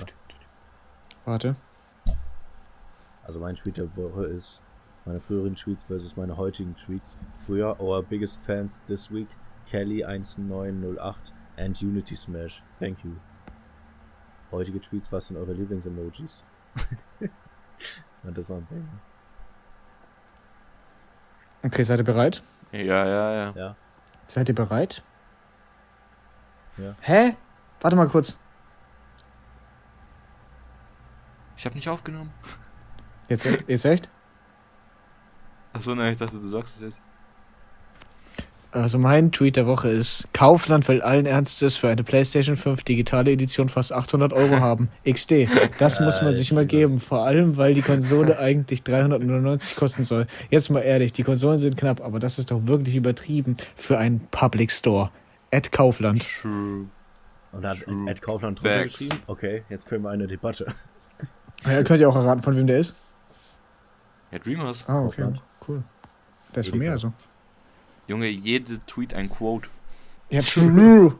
[1.25, 1.55] warte.
[3.23, 4.61] also mein Tweet der Woche ist
[5.05, 7.17] meine früheren Tweets versus meine heutigen Tweets.
[7.45, 9.27] Früher, our biggest fans this week,
[9.75, 11.15] Kelly1908
[11.57, 12.63] and Unity Smash.
[12.79, 13.17] Thank you.
[14.51, 16.43] Heutige Tweets, was sind eure Lieblings-Emojis?
[18.23, 18.99] das war ein Banger.
[21.63, 22.43] Okay, seid ihr bereit?
[22.71, 23.53] Ja, ja, ja.
[23.55, 23.75] Ja.
[24.27, 25.03] Seid ihr bereit?
[26.77, 26.95] Ja.
[27.01, 27.35] Hä?
[27.81, 28.37] Warte mal kurz.
[31.57, 32.31] Ich hab nicht aufgenommen.
[33.27, 34.09] Jetzt, jetzt echt?
[35.73, 37.04] Achso, nein, ich dachte, du sagst es jetzt.
[38.75, 43.31] Also mein Tweet der Woche ist, Kaufland will allen Ernstes für eine PlayStation 5 digitale
[43.31, 44.89] Edition fast 800 Euro haben.
[45.09, 45.47] XD.
[45.77, 50.03] Das muss man sich ich mal geben, vor allem weil die Konsole eigentlich 399 kosten
[50.03, 50.27] soll.
[50.49, 54.27] Jetzt mal ehrlich, die Konsolen sind knapp, aber das ist doch wirklich übertrieben für einen
[54.31, 55.09] Public Store.
[55.53, 56.27] At Kaufland.
[56.41, 56.87] True.
[57.53, 58.09] Und hat True.
[58.11, 58.97] Ed Kaufland drunter Facts.
[58.97, 59.19] geschrieben?
[59.27, 60.65] Okay, jetzt können wir eine Debatte.
[61.65, 62.93] Ja, könnt ihr auch erraten, von wem der ist?
[64.31, 64.83] Ja, Dreamers.
[64.85, 65.21] Ah, okay.
[65.21, 65.41] Kaufland.
[65.65, 65.83] Cool.
[66.53, 67.13] Der ist von mir also.
[68.07, 69.69] Junge, jede Tweet ein Quote.
[70.29, 71.17] Ja, true.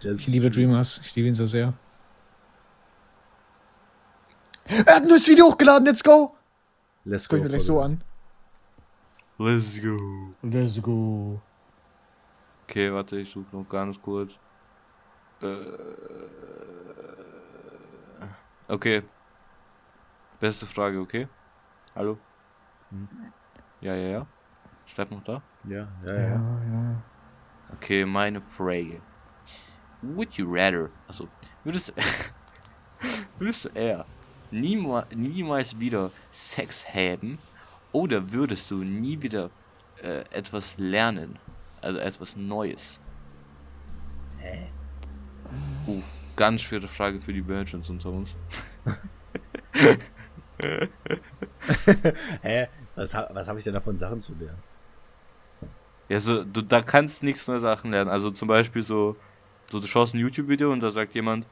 [0.00, 1.00] Ich liebe Dreamers.
[1.02, 1.74] Ich liebe ihn so sehr.
[4.64, 6.36] Er hat ein neues Video hochgeladen, let's go!
[7.04, 8.02] Let's guck ich mir gleich so an.
[9.38, 10.34] Let's go.
[10.42, 11.40] Let's go.
[12.62, 14.32] Okay, warte, ich suche noch ganz kurz.
[15.42, 15.56] Äh,
[18.68, 19.02] okay.
[20.38, 21.28] Beste Frage, okay?
[21.94, 22.18] Hallo?
[22.90, 23.08] Hm.
[23.80, 24.26] Ja, ja, ja.
[24.86, 25.42] Steff noch da?
[25.64, 26.62] Ja, ja, Ja, ja.
[26.72, 27.02] ja.
[27.74, 29.00] Okay, meine Frage.
[30.02, 31.28] Would you rather, also,
[31.64, 31.92] würdest du,
[33.38, 34.04] würdest du eher
[34.50, 37.38] niema, niemals wieder Sex haben
[37.92, 39.50] oder würdest du nie wieder
[40.02, 41.38] äh, etwas lernen?
[41.80, 42.98] Also etwas Neues?
[44.38, 44.68] Hä?
[45.86, 48.34] Uff, ganz schwere Frage für die Virgins unter uns.
[52.42, 52.68] Hä?
[52.94, 54.71] Was, was habe ich denn davon, Sachen zu lernen?
[56.12, 58.10] Ja, so, du, da kannst nichts neue Sachen lernen.
[58.10, 59.16] Also zum Beispiel so,
[59.70, 61.46] so du schaust ein YouTube-Video und da sagt jemand,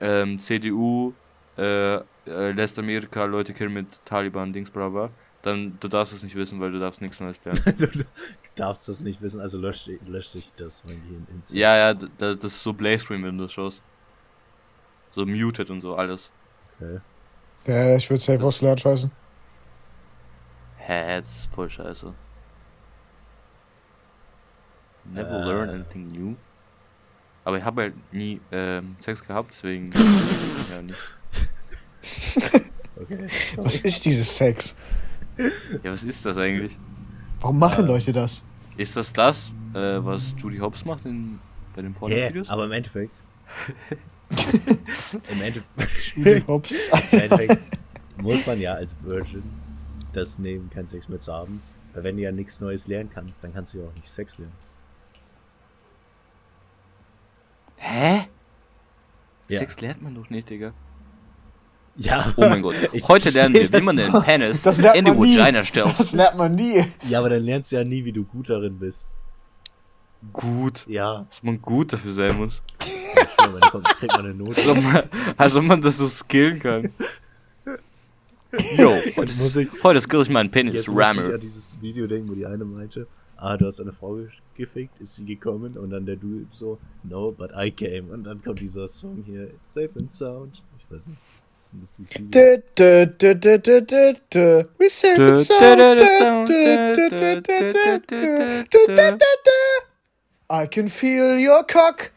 [0.00, 1.12] ähm, CDU
[1.56, 5.10] äh, äh, lässt Amerika Leute killen mit Taliban, Dings, bla bla.
[5.42, 7.60] Dann, du darfst es nicht wissen, weil du darfst nichts Neues lernen.
[7.78, 8.04] du, du
[8.54, 11.50] darfst das nicht wissen, also löscht löscht sich das, wenn die ins.
[11.50, 13.82] ja, ja, d- da- das ist so Blaze-Screen, wenn du das schaust.
[15.10, 16.30] So muted und so, alles.
[16.80, 17.00] Okay.
[17.66, 19.10] Ja, ich würde safe aufs Lernen scheißen.
[20.76, 22.14] Hä, das ist voll scheiße.
[25.12, 25.44] Never Äh.
[25.44, 26.34] learn anything new.
[27.44, 29.90] Aber ich habe halt nie ähm, Sex gehabt, deswegen
[30.70, 30.98] ja nicht.
[33.00, 33.26] Okay.
[33.56, 34.76] Was ist dieses Sex?
[35.84, 36.76] Ja, was ist das eigentlich?
[37.40, 37.88] Warum machen Äh.
[37.88, 38.44] Leute das?
[38.76, 41.38] Ist das das, äh, was Judy Hobbs macht in,
[41.76, 41.94] bei den?
[41.94, 42.48] Porno-Videos?
[42.48, 43.12] Aber im Endeffekt.
[45.30, 46.88] Im Endeffekt, Ups.
[47.12, 47.62] im Endeffekt
[48.20, 49.42] muss man ja als Virgin
[50.12, 51.62] das nehmen, keinen Sex mehr zu haben.
[51.94, 54.36] Weil wenn du ja nichts Neues lernen kannst, dann kannst du ja auch nicht Sex
[54.38, 54.52] lernen.
[57.76, 58.28] Hä?
[59.48, 59.60] Ja.
[59.60, 60.72] Sex lernt man doch nicht, Digga.
[61.96, 62.32] Ja.
[62.36, 62.76] Oh mein Gott.
[62.92, 64.22] Ich Heute lernen wir, wie man das den.
[64.22, 65.18] Penis in die man.
[65.20, 65.98] Vagina stellt.
[65.98, 66.84] Das lernt man nie.
[67.08, 69.08] Ja, aber dann lernst du ja nie, wie du gut darin bist.
[70.32, 70.84] Gut.
[70.86, 71.26] Ja.
[71.28, 72.60] Dass man gut dafür sein muss.
[72.82, 74.56] Schlimm, dann kommt, kriegt man eine Note.
[74.56, 75.02] Also man,
[75.36, 76.92] also man das so skillen kann.
[78.76, 79.32] Yo, heute,
[79.82, 81.34] heute skill ich meinen Penis, Jetzt muss ich Rammer.
[81.34, 83.06] an dieses Video denken, wo die eine meinte,
[83.38, 84.18] ah, du hast eine Frau
[84.54, 85.76] gefickt, ist sie gekommen?
[85.76, 88.12] Und dann der Dude so, no, but I came.
[88.12, 90.62] Und dann kommt dieser Song hier, It's safe and sound.
[90.78, 91.18] Ich weiß nicht.
[92.34, 94.64] Dö, dö, dö, dö, dö, dö, dö.
[94.78, 96.50] We safe and sound.
[100.50, 102.10] I can feel your cock.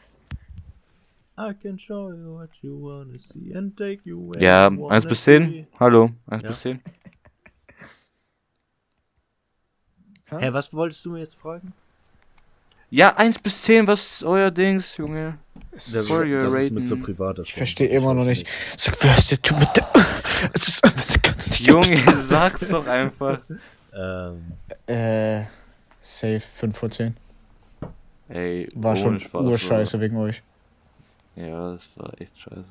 [1.37, 5.23] I can show you what you wanna see and take you where Ja, 1 bis
[5.23, 5.67] 10.
[5.79, 6.79] Hallo, 1 bis 10.
[10.39, 11.73] Hä, was wolltest du mir jetzt fragen?
[12.89, 15.37] Ja, 1 bis 10, was ist euer Dings, Junge?
[15.71, 17.47] Das, For your das ist mit so privates.
[17.47, 18.45] Ich verstehe immer noch nicht.
[18.77, 18.95] Sag,
[19.43, 19.87] du mit der...
[20.53, 23.39] Es ist- Junge, sag's doch einfach.
[23.93, 24.53] Ähm,
[24.87, 25.43] Äh,
[25.99, 27.15] safe 5 vor 10.
[28.29, 30.41] Ey, War schon Spaß, urscheiße wegen euch.
[31.35, 32.63] Ja, das war echt scheiße.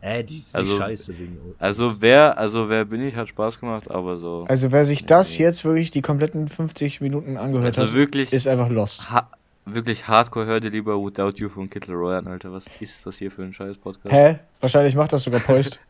[0.00, 1.38] Äh, die ist Also- scheiße wegen.
[1.58, 4.44] Also wer, also wer bin ich, hat Spaß gemacht, aber so.
[4.48, 5.44] Also wer sich das Nee.
[5.44, 9.10] jetzt wirklich die kompletten 50 Minuten angehört Also hat, wirklich, ist einfach lost.
[9.10, 9.28] ha
[9.64, 12.52] wirklich hardcore, hör dir lieber Without You von Kid Leroy an, Alter.
[12.52, 14.14] Was ist das hier für ein scheiß Podcast?
[14.14, 14.38] Hä?
[14.60, 15.78] Wahrscheinlich macht das sogar Poist.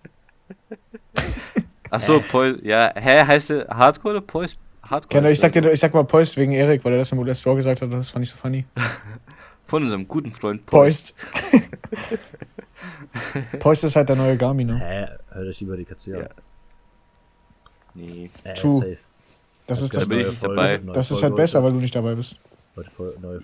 [1.91, 4.57] Achso, Poist, ja, hä, heißt der Hardcore oder Poist?
[4.83, 5.09] Hardcore.
[5.09, 7.43] Kenner, ich sag dir, ich sag mal Poist wegen Erik, weil er das im Let's
[7.43, 8.65] Draw gesagt hat und das fand ich so funny.
[9.67, 11.15] Von unserem guten Freund Poist.
[11.15, 12.19] Poist.
[13.59, 14.79] Poist ist halt der neue Garmin, ne?
[14.79, 16.19] Hä, hört euch lieber die Katze Ja.
[16.21, 16.29] an.
[17.95, 18.31] Nee.
[18.45, 18.77] Äh, True.
[18.79, 18.99] safe.
[19.67, 20.81] Das ist Da das, bin ich nicht Folge, dabei.
[20.95, 22.39] das ist halt besser, weil du nicht dabei bist.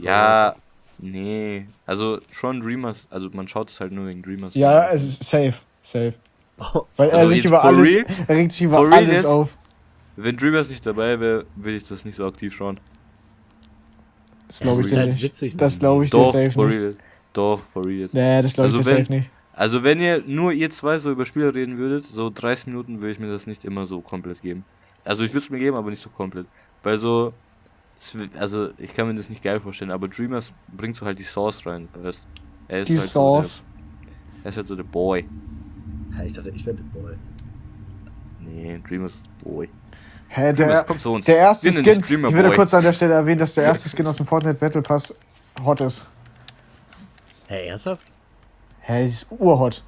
[0.00, 0.54] Ja,
[0.98, 1.66] nee.
[1.86, 4.54] Also schon Dreamers, also man schaut es halt nur wegen Dreamers.
[4.54, 5.54] Ja, es ist safe.
[5.82, 6.14] Safe.
[6.96, 8.04] Weil er Also sich über alles, real?
[8.28, 9.26] er regt sich über For alles jetzt?
[9.26, 9.56] auf.
[10.16, 12.78] Wenn Dreamers nicht dabei wäre, würde ich das nicht so aktiv schauen.
[14.46, 15.22] Das glaube ich ist dir halt nicht.
[15.22, 16.78] witzig, Das glaube ich dir Doch, safe for nicht.
[16.78, 16.96] real.
[17.34, 17.98] Doch, for real.
[18.00, 18.14] jetzt.
[18.14, 19.30] Nee, das glaube ich Also wenn- safe nicht.
[19.56, 23.12] Also wenn ihr nur ihr zwei so über Spiele reden würdet, so 30 Minuten würde
[23.12, 24.64] ich mir das nicht immer so komplett geben.
[25.04, 26.46] Also ich würde es mir geben, aber nicht so komplett.
[26.82, 27.32] Weil so,
[28.36, 31.64] also ich kann mir das nicht geil vorstellen, aber Dreamers bringt so halt die Sauce
[31.66, 32.20] rein, weißt
[32.66, 33.58] Er ist Die halt Sauce.
[33.58, 35.24] So der, er ist halt so der Boy.
[36.18, 37.14] Ja, ich dachte, ich werde Boy.
[38.40, 39.68] Nee, Dreamers ist Boy.
[40.28, 41.26] Hä, Dreamers der, kommt zu uns.
[41.26, 44.16] der erste Skin, ich würde kurz an der Stelle erwähnen, dass der erste Skin aus
[44.16, 45.14] dem Fortnite Battle Pass
[45.64, 46.06] hot ist.
[47.54, 48.02] Hä, ernsthaft?
[48.80, 49.84] Hä, ist urhot.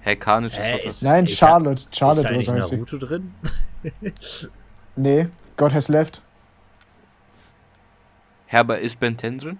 [0.00, 1.82] Hey, Carnage Hä, ist ist- Nein, Ich Charlotte.
[1.82, 2.72] ist Charlotte, da oder nicht.
[2.72, 3.34] Naruto drin?
[4.96, 6.22] Nee, God has left.
[8.46, 9.58] Herber ist Ben 10 drin?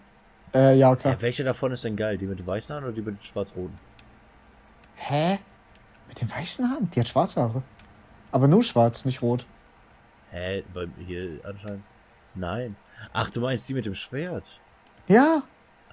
[0.54, 1.14] Äh, ja, klar.
[1.14, 2.16] Ja, welche davon ist denn geil?
[2.18, 3.76] Die mit weißen Haaren oder die mit schwarz-roten?
[4.94, 5.40] Hä?
[6.06, 6.88] Mit den weißen Haaren?
[6.90, 7.62] Die hat schwarze Haare.
[8.30, 9.44] Aber nur schwarz, nicht rot.
[10.30, 10.62] Hä?
[10.72, 11.82] Bei, hier anscheinend.
[12.36, 12.76] Nein.
[13.12, 14.60] Ach, du meinst die mit dem Schwert?
[15.08, 15.42] Ja,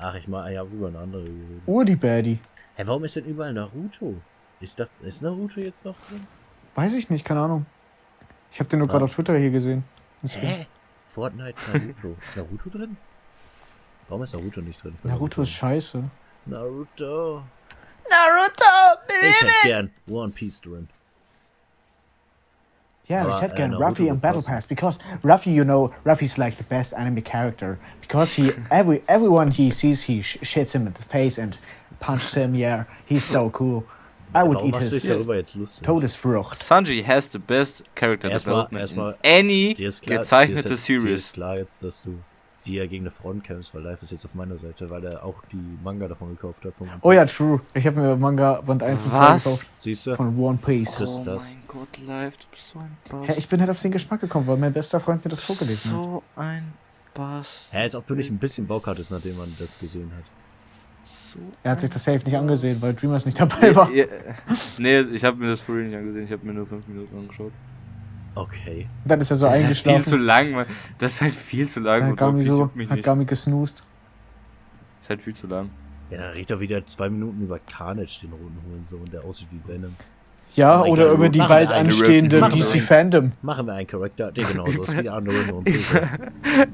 [0.02, 1.62] Ach, ich meine, ich habe über eine andere geredet.
[1.68, 2.40] Ur die Baddie.
[2.76, 4.16] Hä, warum ist denn überall Naruto?
[4.60, 6.26] Ist, das, ist Naruto jetzt noch drin?
[6.76, 7.66] Weiß ich nicht, keine Ahnung.
[8.52, 9.84] Ich habe den nur gerade auf Twitter hier gesehen.
[10.24, 10.68] Deswegen- Hä?
[11.06, 12.18] Fortnite Naruto.
[12.28, 12.98] ist Naruto drin?
[14.08, 14.96] Warum ist Naruto nicht drin?
[15.04, 16.04] Naruto ist scheiße.
[16.46, 17.44] Naruto.
[18.10, 19.00] Naruto!
[19.24, 20.90] Ich hätte gern One Piece drin.
[23.10, 24.42] Yeah, Aber, ich hätte äh, gern Ruffy in wird Battle.
[24.42, 29.52] Pass because Ruffy, you know, Ruffy's like the best anime character because he every everyone
[29.52, 31.58] he sees he sh shits him in the face and
[32.00, 32.54] punches him.
[32.56, 33.84] Yeah, he's so cool.
[34.34, 35.84] I would eat machst du dich his darüber jetzt lustig?
[35.86, 36.64] Todesfrucht.
[36.64, 41.02] Sanji has the best character Erstmal- development erstmal- in any klar, gezeichnete ist jetzt, Dir
[41.02, 41.22] Series.
[41.22, 42.18] ist klar jetzt, dass du
[42.66, 45.44] dir gegen eine Front kämpfst, weil Live ist jetzt auf meiner Seite, weil er auch
[45.52, 46.74] die Manga davon gekauft hat.
[47.02, 47.62] Oh ja, true.
[47.74, 49.44] Ich habe mir Manga Band 1 und 2 Was?
[49.44, 50.16] gekauft Siehst du?
[50.16, 50.98] von One Piece.
[51.00, 51.44] Das- oh das.
[51.44, 53.28] mein Gott, live, du bist so ein Bass.
[53.30, 55.92] Ja, ich bin halt auf den Geschmack gekommen, weil mein bester Freund mir das vorgelesen
[55.92, 55.98] hat.
[56.04, 56.74] So ein
[57.14, 57.68] Bass.
[57.72, 60.24] Hä, als ob du nicht ein bisschen Bock hattest, nachdem man das gesehen hat.
[61.34, 63.90] So Er hat sich das safe nicht angesehen, weil Dreamers nicht dabei war.
[63.92, 64.06] Ja,
[64.78, 67.52] nee, ich habe mir das vorhin nicht angesehen, ich habe mir nur 5 Minuten angeschaut.
[68.34, 68.88] Okay.
[69.04, 70.22] Und dann ist er so Das ist halt viel zu eingeschlafen.
[70.26, 70.66] lang, Mann.
[71.00, 72.04] Das ist halt viel zu lang.
[72.04, 73.04] Hat und Gami so, hat nicht.
[73.04, 73.84] Gami gesnoost.
[75.02, 75.70] ist halt viel zu lang.
[76.10, 79.62] Ja, dann red doch wieder zwei Minuten über Carnage, den roten Hurensohn, der aussieht wie
[79.72, 79.96] Venom.
[80.56, 83.32] Ja, oder über die bald anstehende Rip- machen wir DC Fandom.
[83.42, 85.68] Machen wir einen Charakter, der genauso ist wie die anderen und.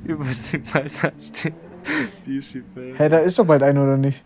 [0.06, 1.54] Über den bald anstehen.
[2.26, 2.64] Die Fan.
[2.98, 4.24] Hä, da ist doch bald eine, oder nicht?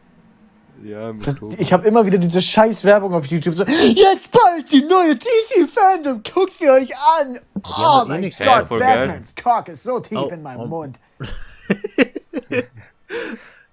[0.83, 4.71] Ja, im Das, ich habe immer wieder diese scheiß Werbung auf YouTube so, jetzt bald
[4.71, 7.39] die neue DC Fandom, guckt sie euch an.
[7.55, 8.67] Oh eh mein Gott.
[8.67, 9.07] Voll geil.
[9.07, 10.67] Batmans Cock ist so tief Oh, in meinem oh.
[10.67, 10.99] Mund.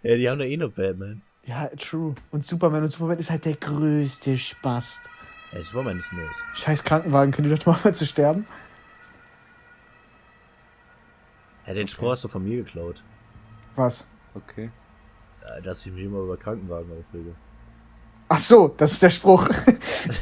[0.03, 1.23] Ja, die haben doch eh noch Batman.
[1.45, 2.15] Ja, true.
[2.31, 5.01] Und Superman und Superman ist halt der größte Spast.
[5.53, 6.45] Ey, Superman ist nice.
[6.55, 8.47] Scheiß Krankenwagen, könnt ihr doch mal zu sterben?
[11.67, 13.03] Ja, den Spruch hast du von mir geklaut.
[13.77, 14.07] Was?
[14.35, 14.71] Okay.
[15.57, 17.35] Äh, Dass ich mich immer über Krankenwagen aufrege.
[18.31, 19.49] Ach so, das ist der Spruch.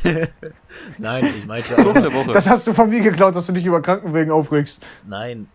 [0.98, 2.32] Nein, ich meinte auch.
[2.32, 4.80] Das hast du von mir geklaut, dass du dich über Krankenwagen aufregst.
[5.06, 5.48] Nein.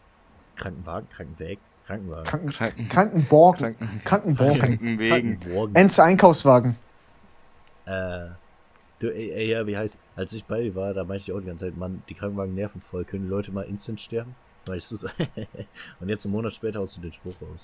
[0.57, 2.25] Krankenwagen, Krankenweg, Krankenwagen.
[2.25, 3.57] Kranken Kranken- Krankenwagen.
[3.77, 4.59] Kranken- Krankenwagen.
[4.59, 5.39] Krankenwegen.
[5.39, 5.75] Krankenwagen.
[5.75, 6.75] Enze Einkaufswagen.
[7.85, 8.27] Äh,
[8.99, 11.39] du, ey, ey, ja, wie heißt, als ich bei dir war, da meinte ich auch
[11.39, 14.35] die ganze Zeit, Mann, die Krankenwagen nerven voll, können die Leute mal instant sterben?
[14.67, 15.07] Weißt du so?
[15.99, 17.61] Und jetzt einen Monat später haust du den Spruch raus.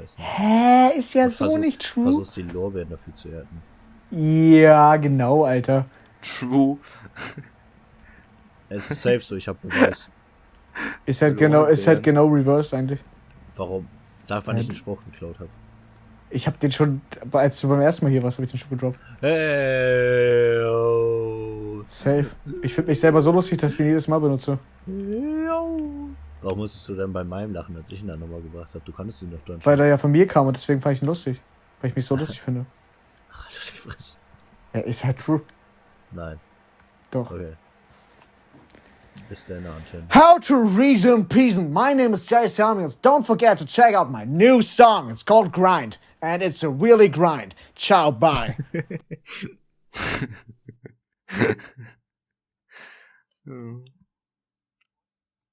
[0.00, 0.16] Scheiße.
[0.18, 2.04] Hä, ist ja Und so versuchst- nicht true.
[2.04, 3.62] Versuchst die Lorbeeren dafür zu ernten.
[4.10, 5.86] Ja, genau, Alter.
[6.22, 6.78] True.
[8.68, 10.08] Es ist safe so, ich hab Beweis.
[11.06, 13.00] Ist halt genau, ist halt genau reversed eigentlich.
[13.56, 13.86] Warum?
[14.26, 15.48] Sag, wann ich einen Spruch geklaut habe.
[16.30, 17.00] Ich hab den schon,
[17.32, 18.98] als du beim ersten Mal hier warst, habe ich den schon gedroppt.
[19.20, 21.82] Hey, oh.
[21.88, 22.26] Safe.
[22.62, 24.58] Ich finde mich selber so lustig, dass ich den jedes Mal benutze.
[26.42, 28.84] Warum musstest du denn bei meinem lachen, als ich ihn dann nochmal gebracht habe?
[28.84, 29.64] Du kanntest ihn doch dann.
[29.64, 31.40] Weil er ja von mir kam und deswegen fand ich ihn lustig.
[31.80, 32.66] Weil ich mich so lustig finde.
[33.32, 34.18] Ach, du die Fresse.
[34.74, 35.42] Ja, ist halt true.
[36.12, 36.40] Nein,
[37.10, 37.30] Doch.
[37.30, 37.54] okay.
[39.28, 40.08] Bis dann, Anton.
[40.12, 41.72] How to reason peason.
[41.72, 42.96] My name is Jay Samuels.
[42.96, 45.10] Don't forget to check out my new song.
[45.10, 45.98] It's called Grind.
[46.22, 47.54] And it's a really grind.
[47.76, 48.56] Ciao, bye.
[53.46, 53.84] Ja.